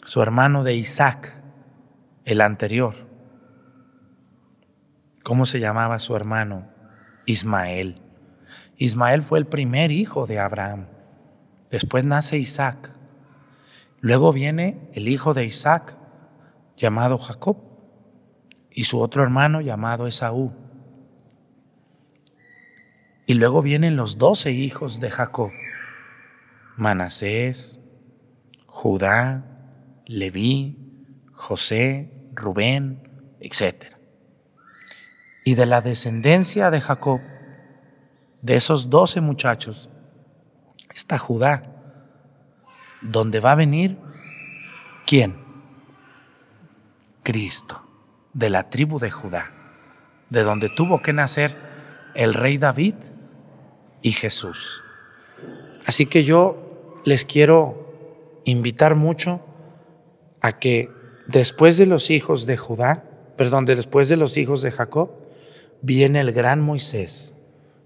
[0.04, 1.40] Su hermano de Isaac,
[2.24, 3.08] el anterior.
[5.22, 6.66] ¿Cómo se llamaba su hermano?
[7.26, 8.02] Ismael.
[8.76, 10.86] Ismael fue el primer hijo de Abraham.
[11.70, 12.99] Después nace Isaac.
[14.00, 15.96] Luego viene el hijo de Isaac,
[16.76, 17.58] llamado Jacob,
[18.70, 20.52] y su otro hermano llamado Esaú.
[23.26, 25.50] Y luego vienen los doce hijos de Jacob,
[26.76, 27.80] Manasés,
[28.66, 29.44] Judá,
[30.06, 30.78] Leví,
[31.32, 33.94] José, Rubén, etc.
[35.44, 37.20] Y de la descendencia de Jacob,
[38.40, 39.90] de esos doce muchachos,
[40.94, 41.69] está Judá,
[43.02, 43.98] donde va a venir
[45.06, 45.36] quién?
[47.22, 47.82] Cristo,
[48.32, 49.52] de la tribu de Judá,
[50.30, 51.56] de donde tuvo que nacer
[52.14, 52.94] el rey David
[54.02, 54.82] y Jesús.
[55.86, 59.40] Así que yo les quiero invitar mucho
[60.40, 60.90] a que
[61.26, 63.04] después de los hijos de Judá,
[63.36, 65.10] perdón, después de los hijos de Jacob,
[65.82, 67.32] viene el gran Moisés,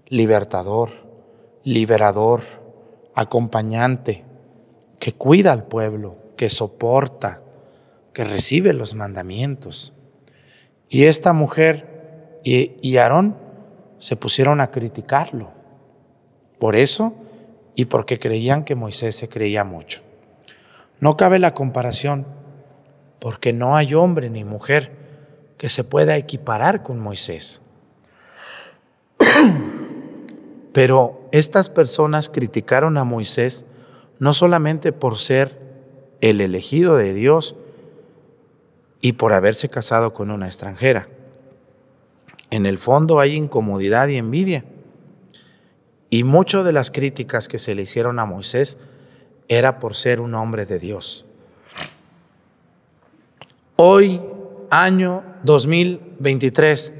[0.07, 0.91] libertador,
[1.63, 2.41] liberador,
[3.15, 4.24] acompañante,
[5.05, 7.43] que cuida al pueblo, que soporta,
[8.11, 9.93] que recibe los mandamientos.
[10.89, 13.37] Y esta mujer y, y Aarón
[13.99, 15.53] se pusieron a criticarlo.
[16.57, 17.13] Por eso
[17.75, 20.01] y porque creían que Moisés se creía mucho.
[20.99, 22.25] No cabe la comparación,
[23.19, 24.91] porque no hay hombre ni mujer
[25.59, 27.61] que se pueda equiparar con Moisés.
[30.73, 33.65] Pero estas personas criticaron a Moisés
[34.19, 35.59] no solamente por ser
[36.21, 37.55] el elegido de Dios
[39.01, 41.07] y por haberse casado con una extranjera.
[42.49, 44.65] En el fondo hay incomodidad y envidia.
[46.09, 48.77] Y muchas de las críticas que se le hicieron a Moisés
[49.47, 51.25] era por ser un hombre de Dios.
[53.75, 54.21] Hoy,
[54.69, 56.93] año 2023,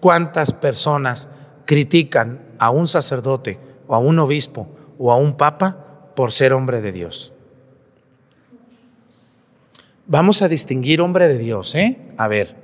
[0.00, 1.28] ¿cuántas personas
[1.66, 5.83] critican a un sacerdote o a un obispo o a un papa
[6.14, 7.32] por ser hombre de Dios?
[10.06, 11.98] Vamos a distinguir hombre de Dios, ¿eh?
[12.18, 12.56] A ver,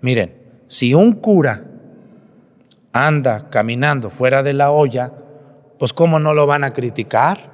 [0.00, 0.36] miren,
[0.68, 1.64] si un cura
[2.92, 5.12] anda caminando fuera de la olla,
[5.78, 7.50] pues ¿cómo no lo van a criticar?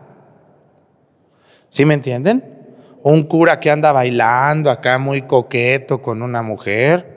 [1.68, 2.44] ¿Sí me entienden?
[3.02, 7.12] Un cura que anda bailando acá muy coqueto con una mujer.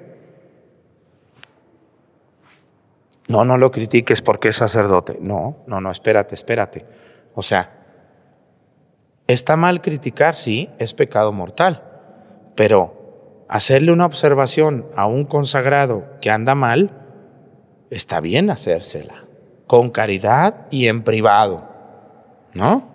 [3.27, 5.17] No, no lo critiques porque es sacerdote.
[5.21, 6.85] No, no, no, espérate, espérate.
[7.33, 7.74] O sea,
[9.27, 11.83] está mal criticar, sí, es pecado mortal,
[12.55, 16.91] pero hacerle una observación a un consagrado que anda mal,
[17.89, 19.25] está bien hacérsela,
[19.67, 21.67] con caridad y en privado,
[22.53, 22.87] ¿no?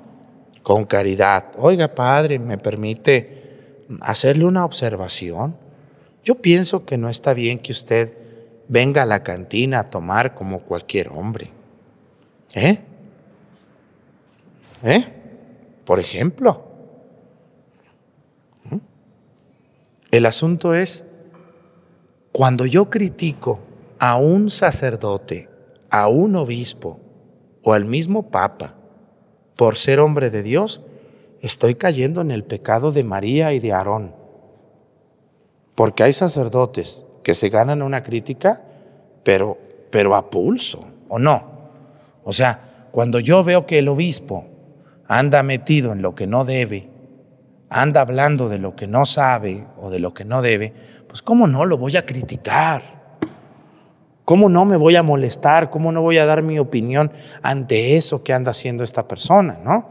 [0.62, 1.46] Con caridad.
[1.56, 5.56] Oiga, padre, ¿me permite hacerle una observación?
[6.22, 8.16] Yo pienso que no está bien que usted
[8.68, 11.48] venga a la cantina a tomar como cualquier hombre.
[12.54, 12.78] ¿Eh?
[14.84, 15.19] ¿Eh?
[15.84, 16.64] Por ejemplo.
[18.70, 18.76] ¿Mm?
[20.10, 21.04] El asunto es,
[22.32, 23.60] cuando yo critico
[23.98, 25.48] a un sacerdote,
[25.90, 27.00] a un obispo
[27.62, 28.74] o al mismo papa
[29.56, 30.82] por ser hombre de Dios,
[31.42, 34.14] estoy cayendo en el pecado de María y de Aarón.
[35.74, 38.62] Porque hay sacerdotes que se ganan una crítica,
[39.22, 39.58] pero,
[39.90, 41.50] pero a pulso, ¿o no?
[42.24, 44.46] O sea, cuando yo veo que el obispo
[45.10, 46.88] anda metido en lo que no debe,
[47.68, 50.72] anda hablando de lo que no sabe o de lo que no debe,
[51.08, 53.00] pues ¿cómo no lo voy a criticar?
[54.24, 55.68] ¿Cómo no me voy a molestar?
[55.70, 57.10] ¿Cómo no voy a dar mi opinión
[57.42, 59.58] ante eso que anda haciendo esta persona?
[59.64, 59.88] ¿No?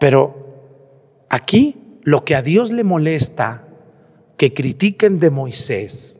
[0.00, 3.68] Pero aquí lo que a Dios le molesta
[4.36, 6.18] que critiquen de Moisés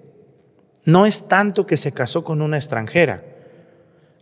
[0.85, 3.32] no es tanto que se casó con una extranjera.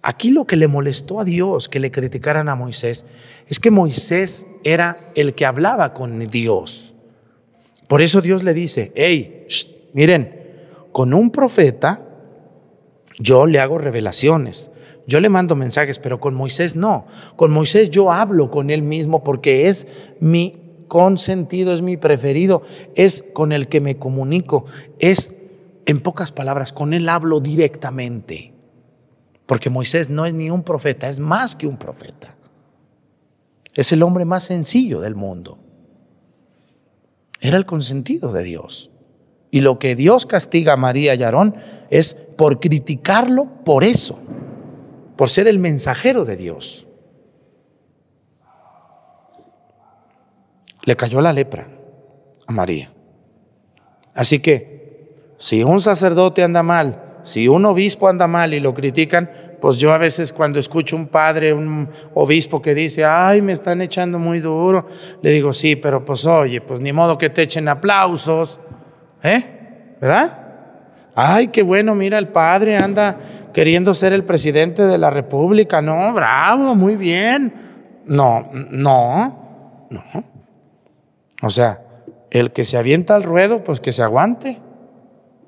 [0.03, 3.05] Aquí lo que le molestó a Dios que le criticaran a Moisés
[3.47, 6.95] es que Moisés era el que hablaba con Dios.
[7.87, 9.47] Por eso Dios le dice, hey,
[9.93, 10.41] miren,
[10.93, 12.03] con un profeta,
[13.19, 14.71] yo le hago revelaciones,
[15.07, 17.07] yo le mando mensajes, pero con Moisés no.
[17.37, 19.89] Con Moisés yo hablo con él mismo porque es
[20.21, 22.63] mi consentido, es mi preferido,
[22.95, 24.65] es con el que me comunico,
[24.99, 25.37] es,
[25.85, 28.55] en pocas palabras, con él hablo directamente.
[29.51, 32.37] Porque Moisés no es ni un profeta, es más que un profeta.
[33.75, 35.59] Es el hombre más sencillo del mundo.
[37.41, 38.93] Era el consentido de Dios.
[39.51, 41.57] Y lo que Dios castiga a María y Aarón
[41.91, 44.21] es por criticarlo por eso,
[45.17, 46.87] por ser el mensajero de Dios.
[50.85, 51.67] Le cayó la lepra
[52.47, 52.93] a María.
[54.15, 59.31] Así que, si un sacerdote anda mal, si un obispo anda mal y lo critican,
[59.61, 63.83] pues yo a veces cuando escucho un padre, un obispo que dice, ay, me están
[63.83, 64.87] echando muy duro,
[65.23, 68.59] le digo, sí, pero pues oye, pues ni modo que te echen aplausos,
[69.23, 69.97] ¿eh?
[70.01, 70.39] ¿Verdad?
[71.15, 73.19] Ay, qué bueno, mira, el padre anda
[73.53, 77.53] queriendo ser el presidente de la República, no, bravo, muy bien.
[78.07, 80.25] No, no, no.
[81.43, 81.83] O sea,
[82.31, 84.61] el que se avienta al ruedo, pues que se aguante,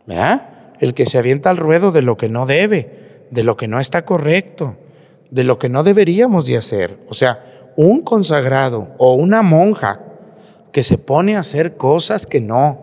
[0.07, 0.49] ¿verdad?
[0.81, 3.81] El que se avienta al ruedo de lo que no debe, de lo que no
[3.81, 4.77] está correcto,
[5.31, 6.99] de lo que no deberíamos de hacer.
[7.09, 10.01] O sea, un consagrado o una monja
[10.73, 12.81] que se pone a hacer cosas que no,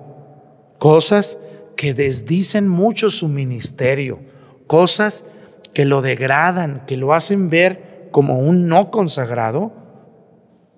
[0.77, 1.37] cosas
[1.75, 4.19] que desdicen mucho su ministerio,
[4.67, 5.25] cosas
[5.73, 9.71] que lo degradan, que lo hacen ver como un no consagrado,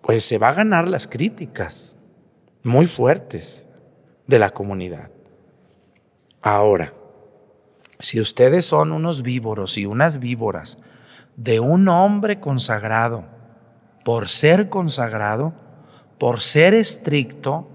[0.01, 1.95] pues se va a ganar las críticas
[2.63, 3.67] muy fuertes
[4.27, 5.11] de la comunidad.
[6.41, 6.93] Ahora,
[8.01, 10.77] si ustedes son unos víboros y unas víboras
[11.35, 13.25] de un hombre consagrado,
[14.03, 15.53] por ser consagrado,
[16.17, 17.67] por ser estricto,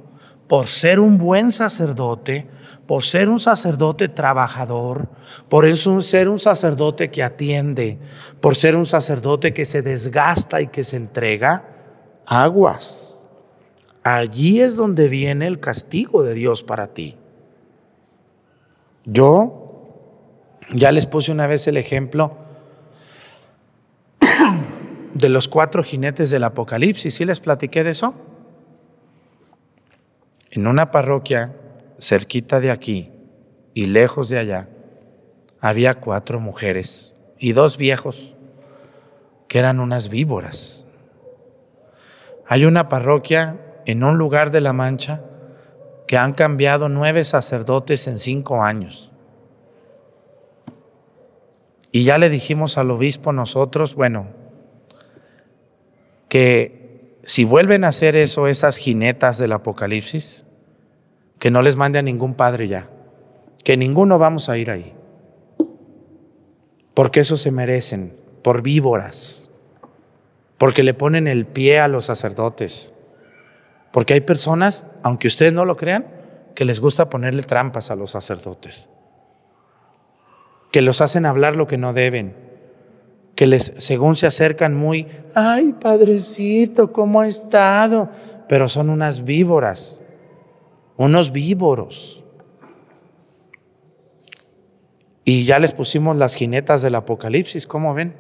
[0.49, 2.49] por ser un buen sacerdote,
[2.87, 5.09] por ser un sacerdote trabajador,
[5.49, 5.65] por
[6.03, 7.99] ser un sacerdote que atiende,
[8.41, 11.65] por ser un sacerdote que se desgasta y que se entrega,
[12.27, 13.21] aguas.
[14.05, 17.17] Allí es donde viene el castigo de Dios para ti.
[19.05, 19.66] Yo
[20.71, 22.37] ya les puse una vez el ejemplo
[25.13, 27.15] de los cuatro jinetes del Apocalipsis.
[27.15, 28.15] ¿Sí les platiqué de eso?
[30.51, 31.55] En una parroquia
[31.99, 33.13] cerquita de aquí
[33.75, 34.69] y lejos de allá,
[35.61, 38.35] había cuatro mujeres y dos viejos
[39.49, 40.87] que eran unas víboras.
[42.47, 45.25] Hay una parroquia en un lugar de La Mancha
[46.07, 49.16] que han cambiado nueve sacerdotes en cinco años.
[51.97, 54.27] Y ya le dijimos al obispo nosotros, bueno,
[56.29, 60.45] que si vuelven a hacer eso, esas jinetas del Apocalipsis,
[61.39, 62.91] que no les mande a ningún padre ya,
[63.65, 64.93] que ninguno vamos a ir ahí,
[66.93, 69.49] porque eso se merecen, por víboras,
[70.59, 72.93] porque le ponen el pie a los sacerdotes,
[73.91, 76.05] porque hay personas, aunque ustedes no lo crean,
[76.55, 78.91] que les gusta ponerle trampas a los sacerdotes
[80.77, 82.37] que los hacen hablar lo que no deben,
[83.35, 88.11] que les, según se acercan muy, ay, padrecito, ¿cómo ha estado?
[88.47, 90.03] Pero son unas víboras,
[90.99, 92.23] unos víboros.
[95.25, 98.15] Y ya les pusimos las jinetas del Apocalipsis, ¿cómo ven?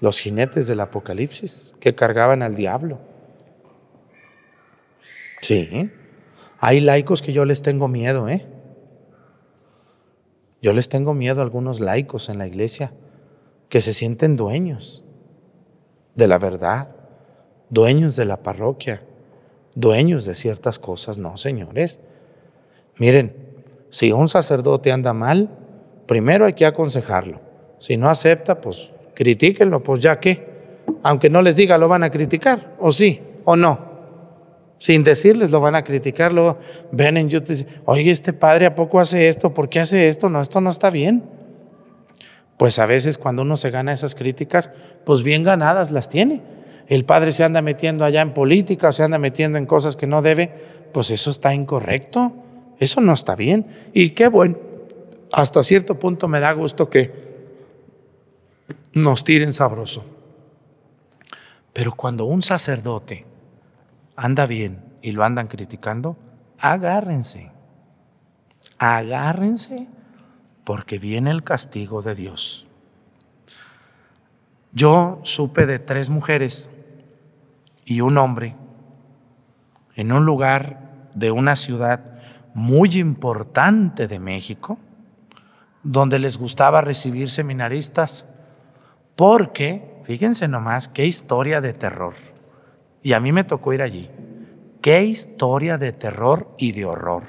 [0.00, 2.98] Los jinetes del Apocalipsis que cargaban al diablo.
[5.40, 5.88] Sí,
[6.58, 8.55] hay laicos que yo les tengo miedo, ¿eh?
[10.66, 12.92] Yo les tengo miedo a algunos laicos en la iglesia
[13.68, 15.04] que se sienten dueños
[16.16, 16.90] de la verdad,
[17.70, 19.04] dueños de la parroquia,
[19.76, 21.18] dueños de ciertas cosas.
[21.18, 22.00] No, señores.
[22.98, 23.36] Miren,
[23.90, 25.56] si un sacerdote anda mal,
[26.04, 27.40] primero hay que aconsejarlo.
[27.78, 30.82] Si no acepta, pues critíquenlo, pues ya que.
[31.04, 33.95] Aunque no les diga, lo van a criticar, o sí, o no.
[34.78, 36.58] Sin decirles, lo van a criticar, luego
[36.92, 40.28] ven en YouTube, oye, este padre a poco hace esto, ¿por qué hace esto?
[40.28, 41.24] No, esto no está bien.
[42.58, 44.70] Pues a veces cuando uno se gana esas críticas,
[45.04, 46.42] pues bien ganadas las tiene.
[46.88, 50.06] El padre se anda metiendo allá en política, o se anda metiendo en cosas que
[50.06, 50.52] no debe,
[50.92, 52.34] pues eso está incorrecto,
[52.78, 53.66] eso no está bien.
[53.92, 54.58] Y qué bueno,
[55.32, 57.26] hasta cierto punto me da gusto que
[58.92, 60.04] nos tiren sabroso.
[61.72, 63.26] Pero cuando un sacerdote
[64.16, 66.16] anda bien y lo andan criticando,
[66.60, 67.52] agárrense,
[68.78, 69.88] agárrense
[70.64, 72.66] porque viene el castigo de Dios.
[74.72, 76.70] Yo supe de tres mujeres
[77.84, 78.56] y un hombre
[79.94, 82.16] en un lugar de una ciudad
[82.52, 84.78] muy importante de México,
[85.82, 88.26] donde les gustaba recibir seminaristas,
[89.14, 92.14] porque, fíjense nomás, qué historia de terror.
[93.06, 94.10] Y a mí me tocó ir allí.
[94.82, 97.22] Qué historia de terror y de horror.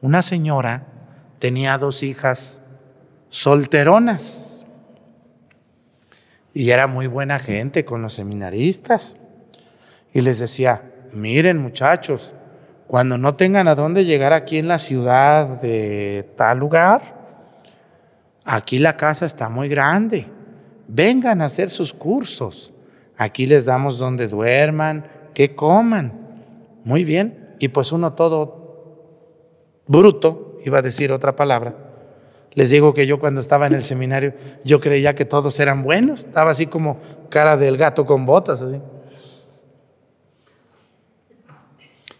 [0.00, 0.88] Una señora
[1.38, 2.62] tenía dos hijas
[3.28, 4.66] solteronas
[6.52, 9.18] y era muy buena gente con los seminaristas.
[10.12, 12.34] Y les decía, miren muchachos,
[12.88, 17.14] cuando no tengan a dónde llegar aquí en la ciudad de tal lugar,
[18.44, 20.26] aquí la casa está muy grande.
[20.88, 22.72] Vengan a hacer sus cursos.
[23.16, 26.12] Aquí les damos donde duerman, que coman.
[26.84, 27.54] Muy bien.
[27.58, 28.66] Y pues uno todo
[29.86, 31.74] bruto, iba a decir otra palabra.
[32.54, 36.20] Les digo que yo cuando estaba en el seminario, yo creía que todos eran buenos.
[36.20, 36.98] Estaba así como
[37.28, 38.80] cara del gato con botas, así.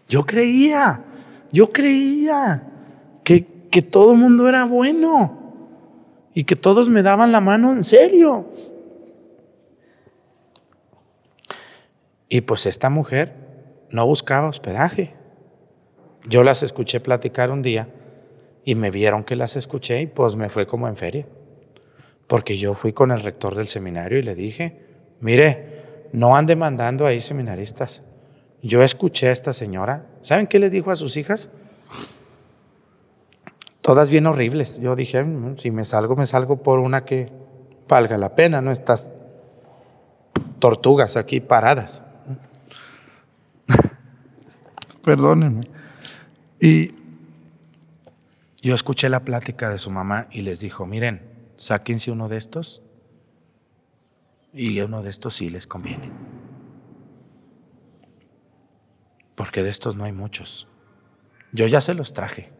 [0.07, 1.03] Yo creía,
[1.51, 2.63] yo creía
[3.23, 5.37] que, que todo el mundo era bueno
[6.33, 8.45] y que todos me daban la mano en serio.
[12.29, 13.33] Y pues esta mujer
[13.89, 15.13] no buscaba hospedaje.
[16.27, 17.89] Yo las escuché platicar un día
[18.65, 21.25] y me vieron que las escuché y pues me fue como en feria.
[22.27, 24.81] Porque yo fui con el rector del seminario y le dije,
[25.21, 28.01] mire, no ande mandando ahí seminaristas.
[28.61, 30.07] Yo escuché a esta señora.
[30.21, 31.49] ¿Saben qué le dijo a sus hijas?
[33.79, 34.79] Todas bien horribles.
[34.81, 37.31] Yo dije, "Mm, si me salgo, me salgo por una que
[37.87, 39.13] valga la pena, no estas
[40.59, 42.03] tortugas aquí paradas.
[45.07, 45.61] Perdónenme.
[46.59, 46.91] Y
[48.61, 51.21] yo escuché la plática de su mamá y les dijo, miren,
[51.55, 52.81] sáquense uno de estos
[54.51, 56.11] y uno de estos sí les conviene.
[59.35, 60.67] Porque de estos no hay muchos.
[61.53, 62.51] Yo ya se los traje.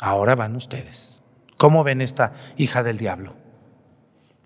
[0.00, 1.22] Ahora van ustedes.
[1.56, 3.34] ¿Cómo ven esta hija del diablo?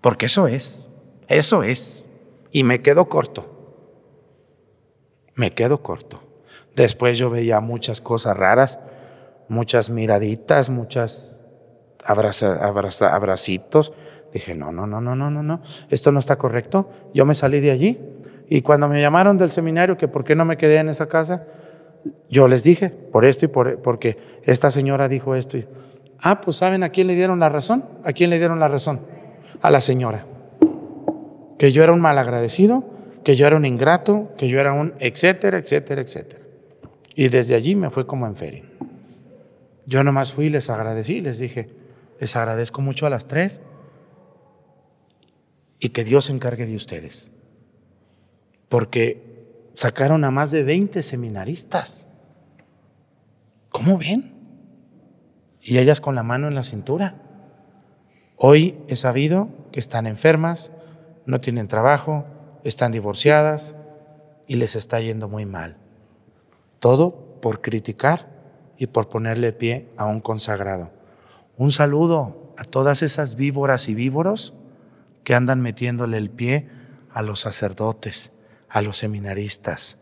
[0.01, 0.87] Porque eso es,
[1.27, 2.05] eso es.
[2.51, 3.53] Y me quedo corto.
[5.35, 6.26] Me quedo corto.
[6.77, 8.79] Después yo veía muchas cosas raras,
[9.49, 11.39] muchas miraditas, muchas
[12.03, 13.91] abraza, abraza- abracitos.
[14.31, 16.89] Dije, no, no, no, no, no, no, no, esto no está correcto.
[17.13, 17.99] Yo me salí de allí.
[18.47, 21.47] Y cuando me llamaron del seminario que por qué no me quedé en esa casa,
[22.29, 25.57] yo les dije, por esto y por, porque esta señora dijo esto.
[26.21, 27.83] ah, pues ¿saben a quién le dieron la razón?
[28.03, 29.01] ¿A quién le dieron la razón?
[29.61, 30.25] A la señora.
[31.57, 32.83] Que yo era un malagradecido,
[33.23, 36.43] que yo era un ingrato, que yo era un etcétera, etcétera, etcétera.
[37.17, 38.63] Y desde allí me fue como en feria.
[39.87, 41.67] Yo nomás fui les agradecí, les dije,
[42.19, 43.59] les agradezco mucho a las tres
[45.79, 47.31] y que Dios se encargue de ustedes.
[48.69, 52.07] Porque sacaron a más de 20 seminaristas.
[53.69, 54.35] ¿Cómo ven?
[55.59, 57.15] Y ellas con la mano en la cintura.
[58.35, 60.71] Hoy he sabido que están enfermas,
[61.25, 62.27] no tienen trabajo,
[62.63, 63.73] están divorciadas
[64.45, 65.77] y les está yendo muy mal.
[66.79, 68.29] Todo por criticar
[68.77, 70.91] y por ponerle pie a un consagrado.
[71.57, 74.53] Un saludo a todas esas víboras y víboros
[75.23, 76.69] que andan metiéndole el pie
[77.11, 78.31] a los sacerdotes,
[78.69, 79.97] a los seminaristas,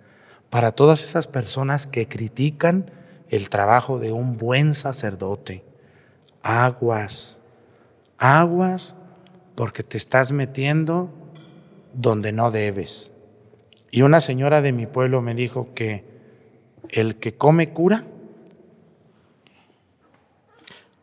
[0.50, 2.92] para todas esas personas que critican
[3.30, 5.64] el trabajo de un buen sacerdote.
[6.44, 7.42] Aguas,
[8.18, 8.96] aguas,
[9.56, 11.10] porque te estás metiendo
[11.94, 13.12] donde no debes.
[13.90, 16.15] Y una señora de mi pueblo me dijo que
[16.92, 18.06] el que come cura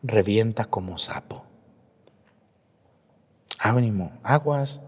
[0.03, 1.43] revienta como sapo.
[3.59, 4.81] Ánimo, aguas.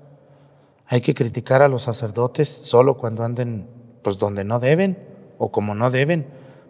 [0.88, 3.68] Hay que criticar a los sacerdotes solo cuando anden
[4.04, 5.00] pues donde no deben
[5.38, 6.28] o como no deben.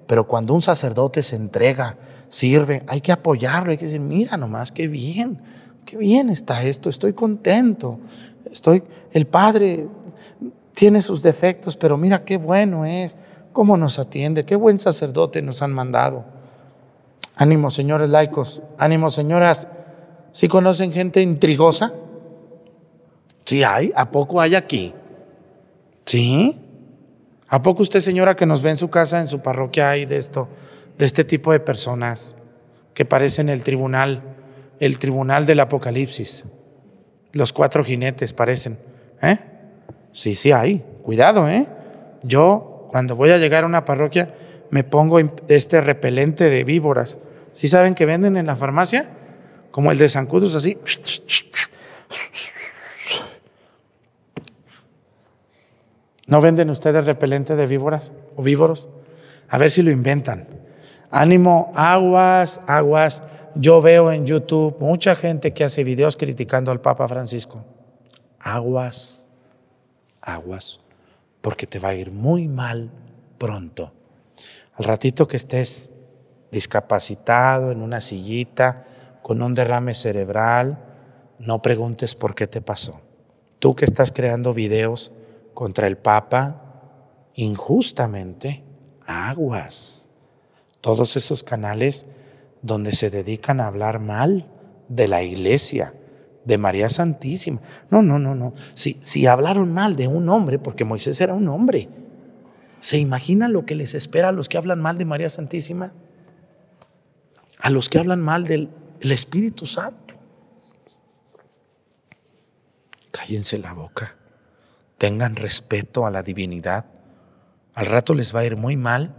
[0.07, 1.97] Pero cuando un sacerdote se entrega,
[2.28, 5.41] sirve, hay que apoyarlo, hay que decir, mira nomás, qué bien,
[5.84, 7.99] qué bien está esto, estoy contento.
[8.49, 9.88] Estoy, el Padre
[10.73, 13.17] tiene sus defectos, pero mira qué bueno es,
[13.56, 16.26] cómo nos atiende, qué buen sacerdote nos han mandado.
[17.38, 19.70] Ánimo, señores laicos, ánimo, señoras.
[20.34, 21.93] ¿Sí conocen gente intrigosa?
[23.45, 24.93] Sí hay, ¿a poco hay aquí?
[26.06, 26.60] ¿Sí?
[27.47, 30.18] ¿A poco usted, señora, que nos ve en su casa, en su parroquia, hay de
[30.18, 30.49] esto,
[30.97, 32.36] de este tipo de personas
[32.93, 34.22] que parecen el tribunal,
[34.82, 36.43] el tribunal del Apocalipsis?
[37.32, 38.78] Los cuatro jinetes parecen.
[39.22, 39.39] ¿Eh?
[40.12, 40.84] Sí, sí hay.
[41.03, 41.68] Cuidado, ¿eh?
[42.22, 44.34] Yo, cuando voy a llegar a una parroquia,
[44.70, 45.20] me pongo
[45.50, 47.18] este repelente de víboras.
[47.52, 49.10] ¿Sí saben que venden en la farmacia?
[49.70, 50.78] Como el de zancudos, así.
[56.28, 58.88] ¿No venden ustedes repelente de víboras o víboros?
[59.50, 60.48] A ver si lo inventan.
[61.12, 63.24] Ánimo, aguas, aguas.
[63.56, 67.66] Yo veo en YouTube mucha gente que hace videos criticando al Papa Francisco.
[68.39, 69.28] Aguas,
[70.22, 70.80] aguas,
[71.46, 72.89] porque te va a ir muy mal
[73.38, 73.93] pronto.
[74.74, 75.91] Al ratito que estés
[76.52, 78.88] discapacitado en una sillita,
[79.22, 80.80] con un derrame cerebral,
[81.38, 83.00] no preguntes por qué te pasó.
[83.60, 85.12] Tú que estás creando videos
[85.54, 86.64] contra el Papa,
[87.36, 88.64] injustamente,
[89.06, 90.08] aguas.
[90.82, 92.08] Todos esos canales
[92.64, 94.48] donde se dedican a hablar mal
[94.89, 95.93] de la iglesia,
[96.46, 97.60] de María Santísima.
[97.89, 98.54] No, no, no, no.
[98.74, 101.89] Si, si hablaron mal de un hombre, porque Moisés era un hombre,
[102.80, 105.93] ¿se imaginan lo que les espera a los que hablan mal de María Santísima?
[107.60, 108.70] A los que hablan mal del
[109.02, 110.16] el Espíritu Santo.
[113.12, 114.16] Cállense la boca.
[114.98, 116.86] Tengan respeto a la divinidad.
[117.74, 119.16] Al rato les va a ir muy mal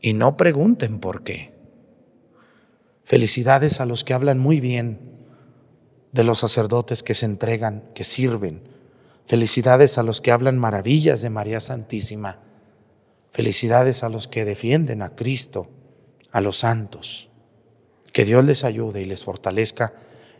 [0.00, 1.52] y no pregunten por qué.
[3.04, 5.13] Felicidades a los que hablan muy bien
[6.14, 8.62] de los sacerdotes que se entregan, que sirven.
[9.26, 12.38] Felicidades a los que hablan maravillas de María Santísima.
[13.32, 15.68] Felicidades a los que defienden a Cristo,
[16.30, 17.30] a los santos.
[18.12, 19.92] Que Dios les ayude y les fortalezca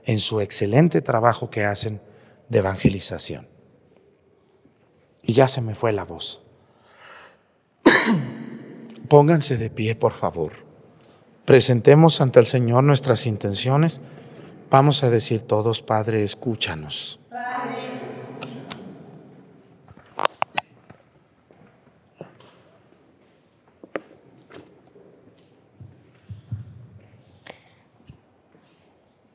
[0.04, 2.00] en su excelente trabajo que hacen
[2.48, 3.48] de evangelización.
[5.24, 6.40] Y ya se me fue la voz.
[9.08, 10.52] Pónganse de pie, por favor.
[11.44, 14.00] Presentemos ante el Señor nuestras intenciones.
[14.74, 17.20] Vamos a decir todos, Padre, escúchanos.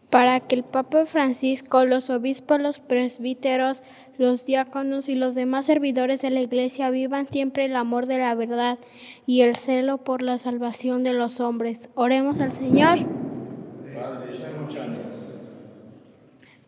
[0.10, 3.84] para que el Papa Francisco, los obispos, los presbíteros,
[4.18, 8.36] los diáconos y los demás servidores de la Iglesia vivan siempre el amor de la
[8.36, 8.78] verdad
[9.26, 11.90] y el celo por la salvación de los hombres.
[11.96, 13.29] Oremos al Señor.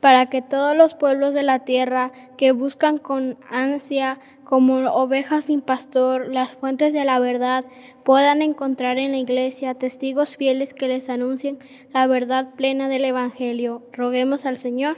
[0.02, 5.62] Para que todos los pueblos de la tierra que buscan con ansia como ovejas sin
[5.62, 7.64] pastor las fuentes de la verdad,
[8.04, 11.58] puedan encontrar en la iglesia testigos fieles que les anuncien
[11.94, 13.82] la verdad plena del Evangelio.
[13.94, 14.98] Roguemos al Señor.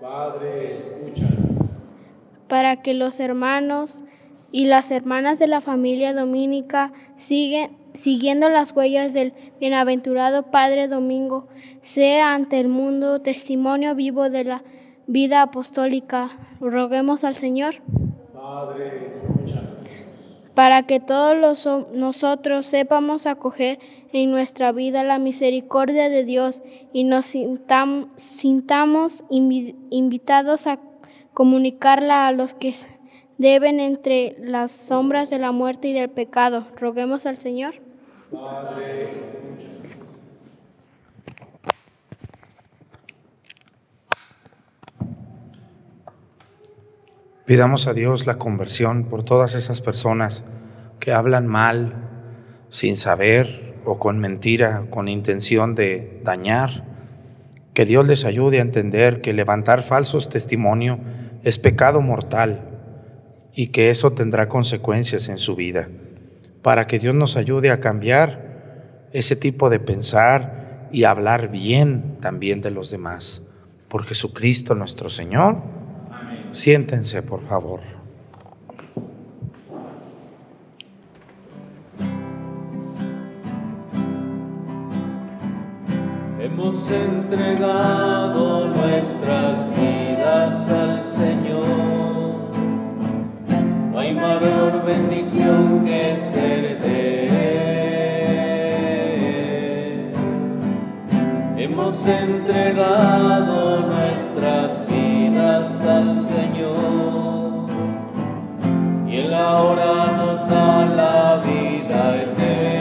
[0.00, 1.70] Padre, escúchanos.
[2.46, 4.04] Para que los hermanos
[4.52, 11.48] y las hermanas de la familia dominica siguen, siguiendo las huellas del bienaventurado Padre Domingo,
[11.80, 14.64] sea ante el mundo testimonio vivo de la
[15.06, 16.30] vida apostólica.
[16.60, 17.76] Roguemos al Señor.
[18.32, 19.10] Padre,
[20.54, 23.78] para que todos los, nosotros sepamos acoger
[24.12, 26.62] en nuestra vida la misericordia de Dios
[26.92, 30.78] y nos sintam, sintamos invi, invitados a
[31.32, 32.74] comunicarla a los que
[33.38, 36.66] deben entre las sombras de la muerte y del pecado.
[36.76, 37.74] Roguemos al Señor.
[38.30, 39.08] Padre.
[47.44, 50.44] Pidamos a Dios la conversión por todas esas personas
[51.00, 51.94] que hablan mal,
[52.70, 56.84] sin saber o con mentira, con intención de dañar.
[57.74, 61.00] Que Dios les ayude a entender que levantar falsos testimonio
[61.42, 62.71] es pecado mortal
[63.54, 65.88] y que eso tendrá consecuencias en su vida.
[66.62, 72.60] Para que Dios nos ayude a cambiar ese tipo de pensar y hablar bien también
[72.60, 73.42] de los demás.
[73.88, 75.56] Por Jesucristo nuestro Señor.
[76.52, 77.80] Siéntense, por favor.
[86.40, 91.91] Hemos entregado nuestras vidas al Señor.
[94.02, 97.28] Hay mayor bendición que ser de
[99.94, 100.12] Él.
[101.56, 107.68] Hemos entregado nuestras vidas al Señor.
[109.06, 112.80] Y Él ahora nos da la vida eterna.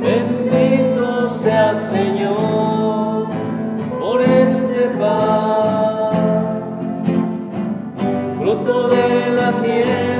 [0.00, 3.26] Bendito sea Señor
[3.98, 5.43] por este pan,
[8.94, 10.13] de la tierra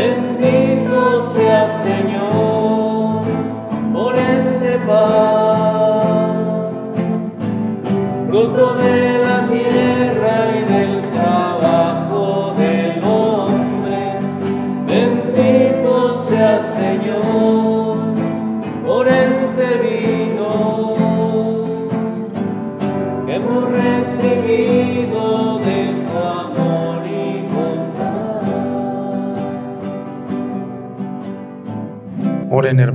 [0.00, 0.29] salvación.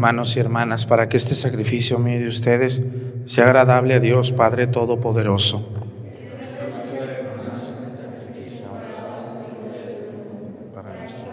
[0.05, 2.79] Hermanos y hermanas para que este sacrificio mío de ustedes
[3.25, 5.67] sea agradable a Dios Padre Todopoderoso.
[10.75, 11.25] Para nuestro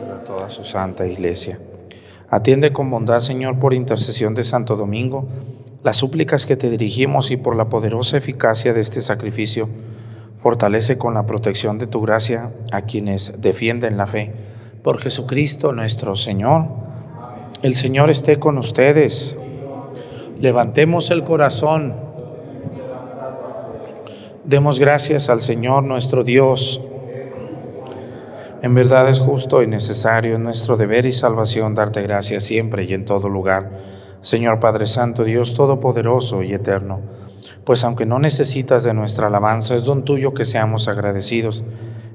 [0.00, 1.60] para toda su santa iglesia.
[2.30, 5.28] Atiende con bondad, Señor, por intercesión de Santo Domingo,
[5.84, 9.68] las súplicas que te dirigimos y por la poderosa eficacia de este sacrificio.
[10.38, 14.32] Fortalece con la protección de tu gracia a quienes defienden la fe.
[14.82, 16.80] Por Jesucristo nuestro Señor.
[17.62, 19.38] El Señor esté con ustedes.
[20.40, 21.94] Levantemos el corazón.
[24.42, 26.80] Demos gracias al Señor nuestro Dios.
[28.62, 32.94] En verdad es justo y necesario, es nuestro deber y salvación darte gracias siempre y
[32.94, 33.78] en todo lugar.
[34.22, 37.00] Señor Padre Santo, Dios Todopoderoso y Eterno,
[37.64, 41.64] pues aunque no necesitas de nuestra alabanza, es don tuyo que seamos agradecidos,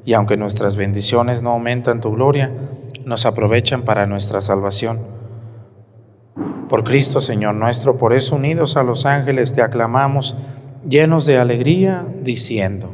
[0.03, 2.51] y aunque nuestras bendiciones no aumentan tu gloria,
[3.05, 5.16] nos aprovechan para nuestra salvación.
[6.69, 10.35] Por Cristo, Señor nuestro, por eso unidos a los ángeles te aclamamos,
[10.87, 12.93] llenos de alegría, diciendo,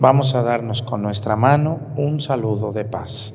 [0.00, 3.34] Vamos a darnos con nuestra mano un saludo de paz.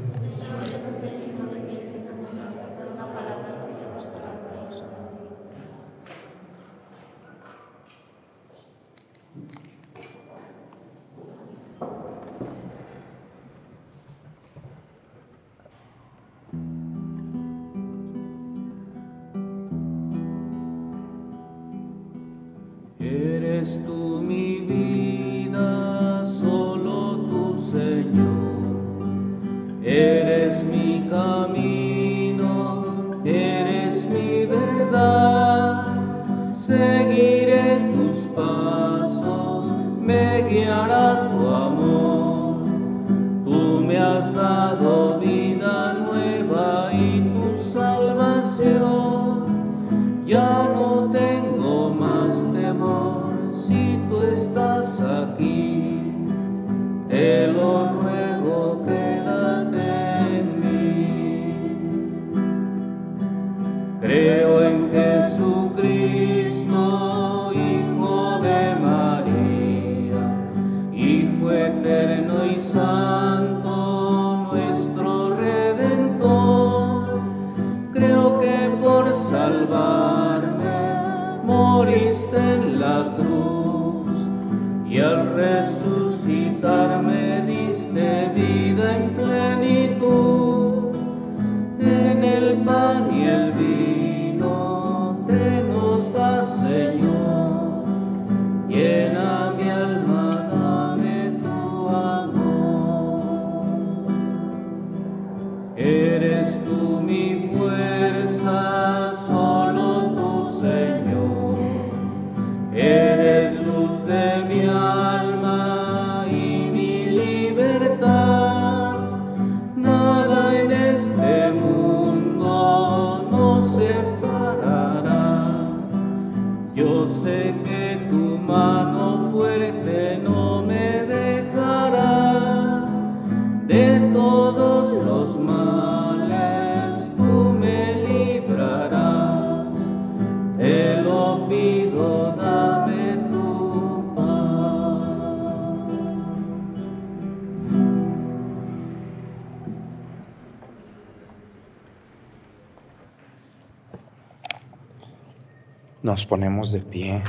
[156.31, 157.23] Ponemos de pie.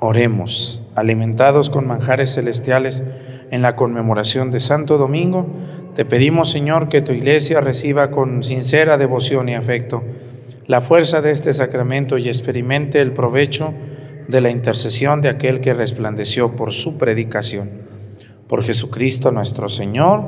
[0.00, 3.04] Oremos, alimentados con manjares celestiales
[3.50, 5.46] en la conmemoración de Santo Domingo,
[5.94, 10.04] te pedimos, Señor, que tu iglesia reciba con sincera devoción y afecto
[10.66, 13.74] la fuerza de este sacramento y experimente el provecho
[14.26, 17.68] de la intercesión de aquel que resplandeció por su predicación.
[18.46, 20.22] Por Jesucristo nuestro Señor.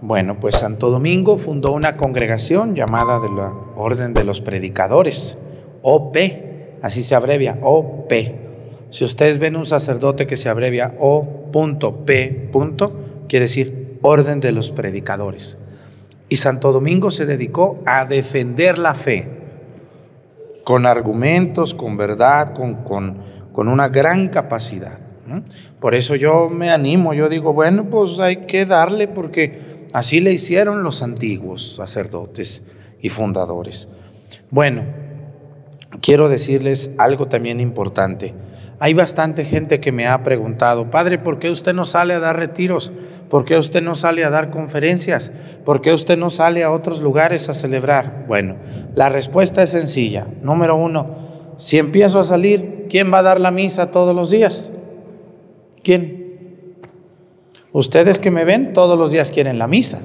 [0.00, 5.38] Bueno, pues Santo Domingo fundó una congregación llamada de la Orden de los Predicadores,
[5.82, 6.16] OP,
[6.82, 8.12] así se abrevia, OP.
[8.90, 12.50] Si ustedes ven un sacerdote que se abrevia O.P.
[13.28, 15.58] quiere decir Orden de los Predicadores.
[16.28, 19.28] Y Santo Domingo se dedicó a defender la fe
[20.64, 23.18] con argumentos, con verdad, con, con,
[23.52, 25.00] con una gran capacidad.
[25.80, 30.32] Por eso yo me animo, yo digo, bueno, pues hay que darle porque así le
[30.32, 32.62] hicieron los antiguos sacerdotes
[33.00, 33.88] y fundadores.
[34.50, 34.84] Bueno,
[36.00, 38.34] quiero decirles algo también importante.
[38.78, 42.36] Hay bastante gente que me ha preguntado, Padre, ¿por qué usted no sale a dar
[42.36, 42.92] retiros?
[43.30, 45.32] ¿Por qué usted no sale a dar conferencias?
[45.64, 48.26] ¿Por qué usted no sale a otros lugares a celebrar?
[48.28, 48.56] Bueno,
[48.94, 50.26] la respuesta es sencilla.
[50.42, 54.70] Número uno, si empiezo a salir, ¿quién va a dar la misa todos los días?
[55.82, 56.76] ¿Quién?
[57.72, 60.00] Ustedes que me ven todos los días quieren la misa,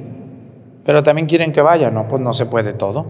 [0.85, 1.91] pero también quieren que vaya.
[1.91, 3.07] No, pues no se puede todo.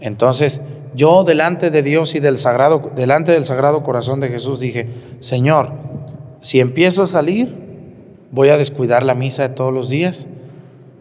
[0.00, 0.60] Entonces,
[0.94, 4.88] yo delante de Dios y del sagrado, delante del sagrado corazón de Jesús dije,
[5.20, 5.72] Señor,
[6.40, 7.54] si empiezo a salir,
[8.30, 10.26] voy a descuidar la misa de todos los días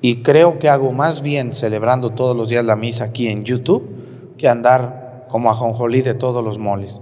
[0.02, 4.36] y creo que hago más bien celebrando todos los días la misa aquí en YouTube
[4.38, 7.02] que andar como a jonjolí de todos los moles.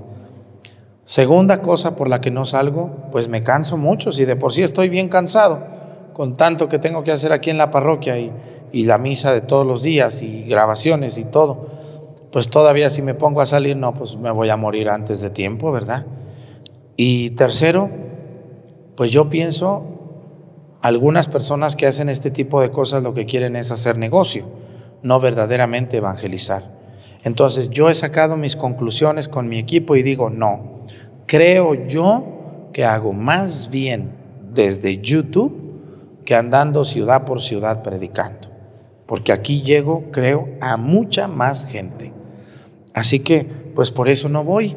[1.05, 4.63] Segunda cosa por la que no salgo, pues me canso mucho, si de por sí
[4.63, 5.77] estoy bien cansado
[6.13, 8.31] con tanto que tengo que hacer aquí en la parroquia y,
[8.71, 11.76] y la misa de todos los días y grabaciones y todo
[12.31, 15.29] pues todavía si me pongo a salir, no, pues me voy a morir antes de
[15.29, 16.05] tiempo, ¿verdad?
[16.95, 17.89] Y tercero,
[18.95, 19.85] pues yo pienso,
[20.81, 24.49] algunas personas que hacen este tipo de cosas lo que quieren es hacer negocio,
[25.03, 26.75] no verdaderamente evangelizar.
[27.23, 30.81] Entonces yo he sacado mis conclusiones con mi equipo y digo, no,
[31.25, 34.11] creo yo que hago más bien
[34.51, 38.49] desde YouTube que andando ciudad por ciudad predicando,
[39.05, 42.16] porque aquí llego, creo, a mucha más gente.
[42.97, 43.45] Así que,
[43.75, 44.75] pues por eso no voy.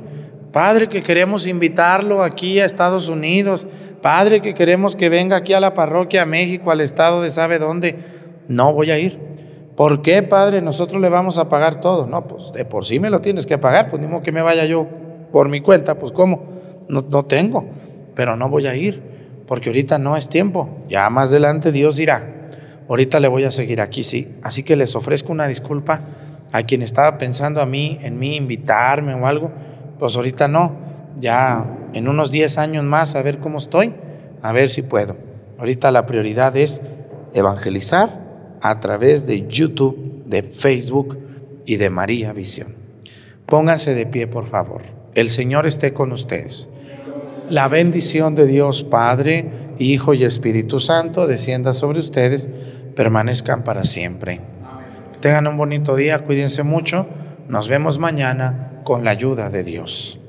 [0.52, 3.66] Padre, que queremos invitarlo aquí a Estados Unidos.
[4.02, 7.58] Padre, que queremos que venga aquí a la parroquia, a México, al estado de sabe
[7.58, 7.96] dónde.
[8.46, 9.18] No voy a ir.
[9.74, 10.60] ¿Por qué, Padre?
[10.60, 12.06] Nosotros le vamos a pagar todo.
[12.06, 13.90] No, pues de por sí me lo tienes que pagar.
[13.90, 14.86] Pues que me vaya yo
[15.32, 15.98] por mi cuenta.
[15.98, 16.42] Pues ¿cómo?
[16.90, 17.64] No, no tengo.
[18.14, 19.02] Pero no voy a ir.
[19.46, 20.68] Porque ahorita no es tiempo.
[20.90, 22.50] Ya más adelante Dios dirá.
[22.86, 24.36] Ahorita le voy a seguir aquí, sí.
[24.42, 26.02] Así que les ofrezco una disculpa
[26.52, 29.50] a quien estaba pensando a mí, en mí, invitarme o algo,
[29.98, 30.76] pues ahorita no,
[31.18, 33.94] ya en unos 10 años más a ver cómo estoy,
[34.42, 35.16] a ver si puedo.
[35.58, 36.82] Ahorita la prioridad es
[37.34, 38.20] evangelizar
[38.62, 41.18] a través de YouTube, de Facebook
[41.66, 42.74] y de María Visión.
[43.46, 44.82] Pónganse de pie, por favor.
[45.14, 46.68] El Señor esté con ustedes.
[47.48, 52.48] La bendición de Dios Padre, Hijo y Espíritu Santo descienda sobre ustedes,
[52.94, 54.40] permanezcan para siempre.
[55.20, 57.06] Tengan un bonito día, cuídense mucho.
[57.48, 60.19] Nos vemos mañana con la ayuda de Dios.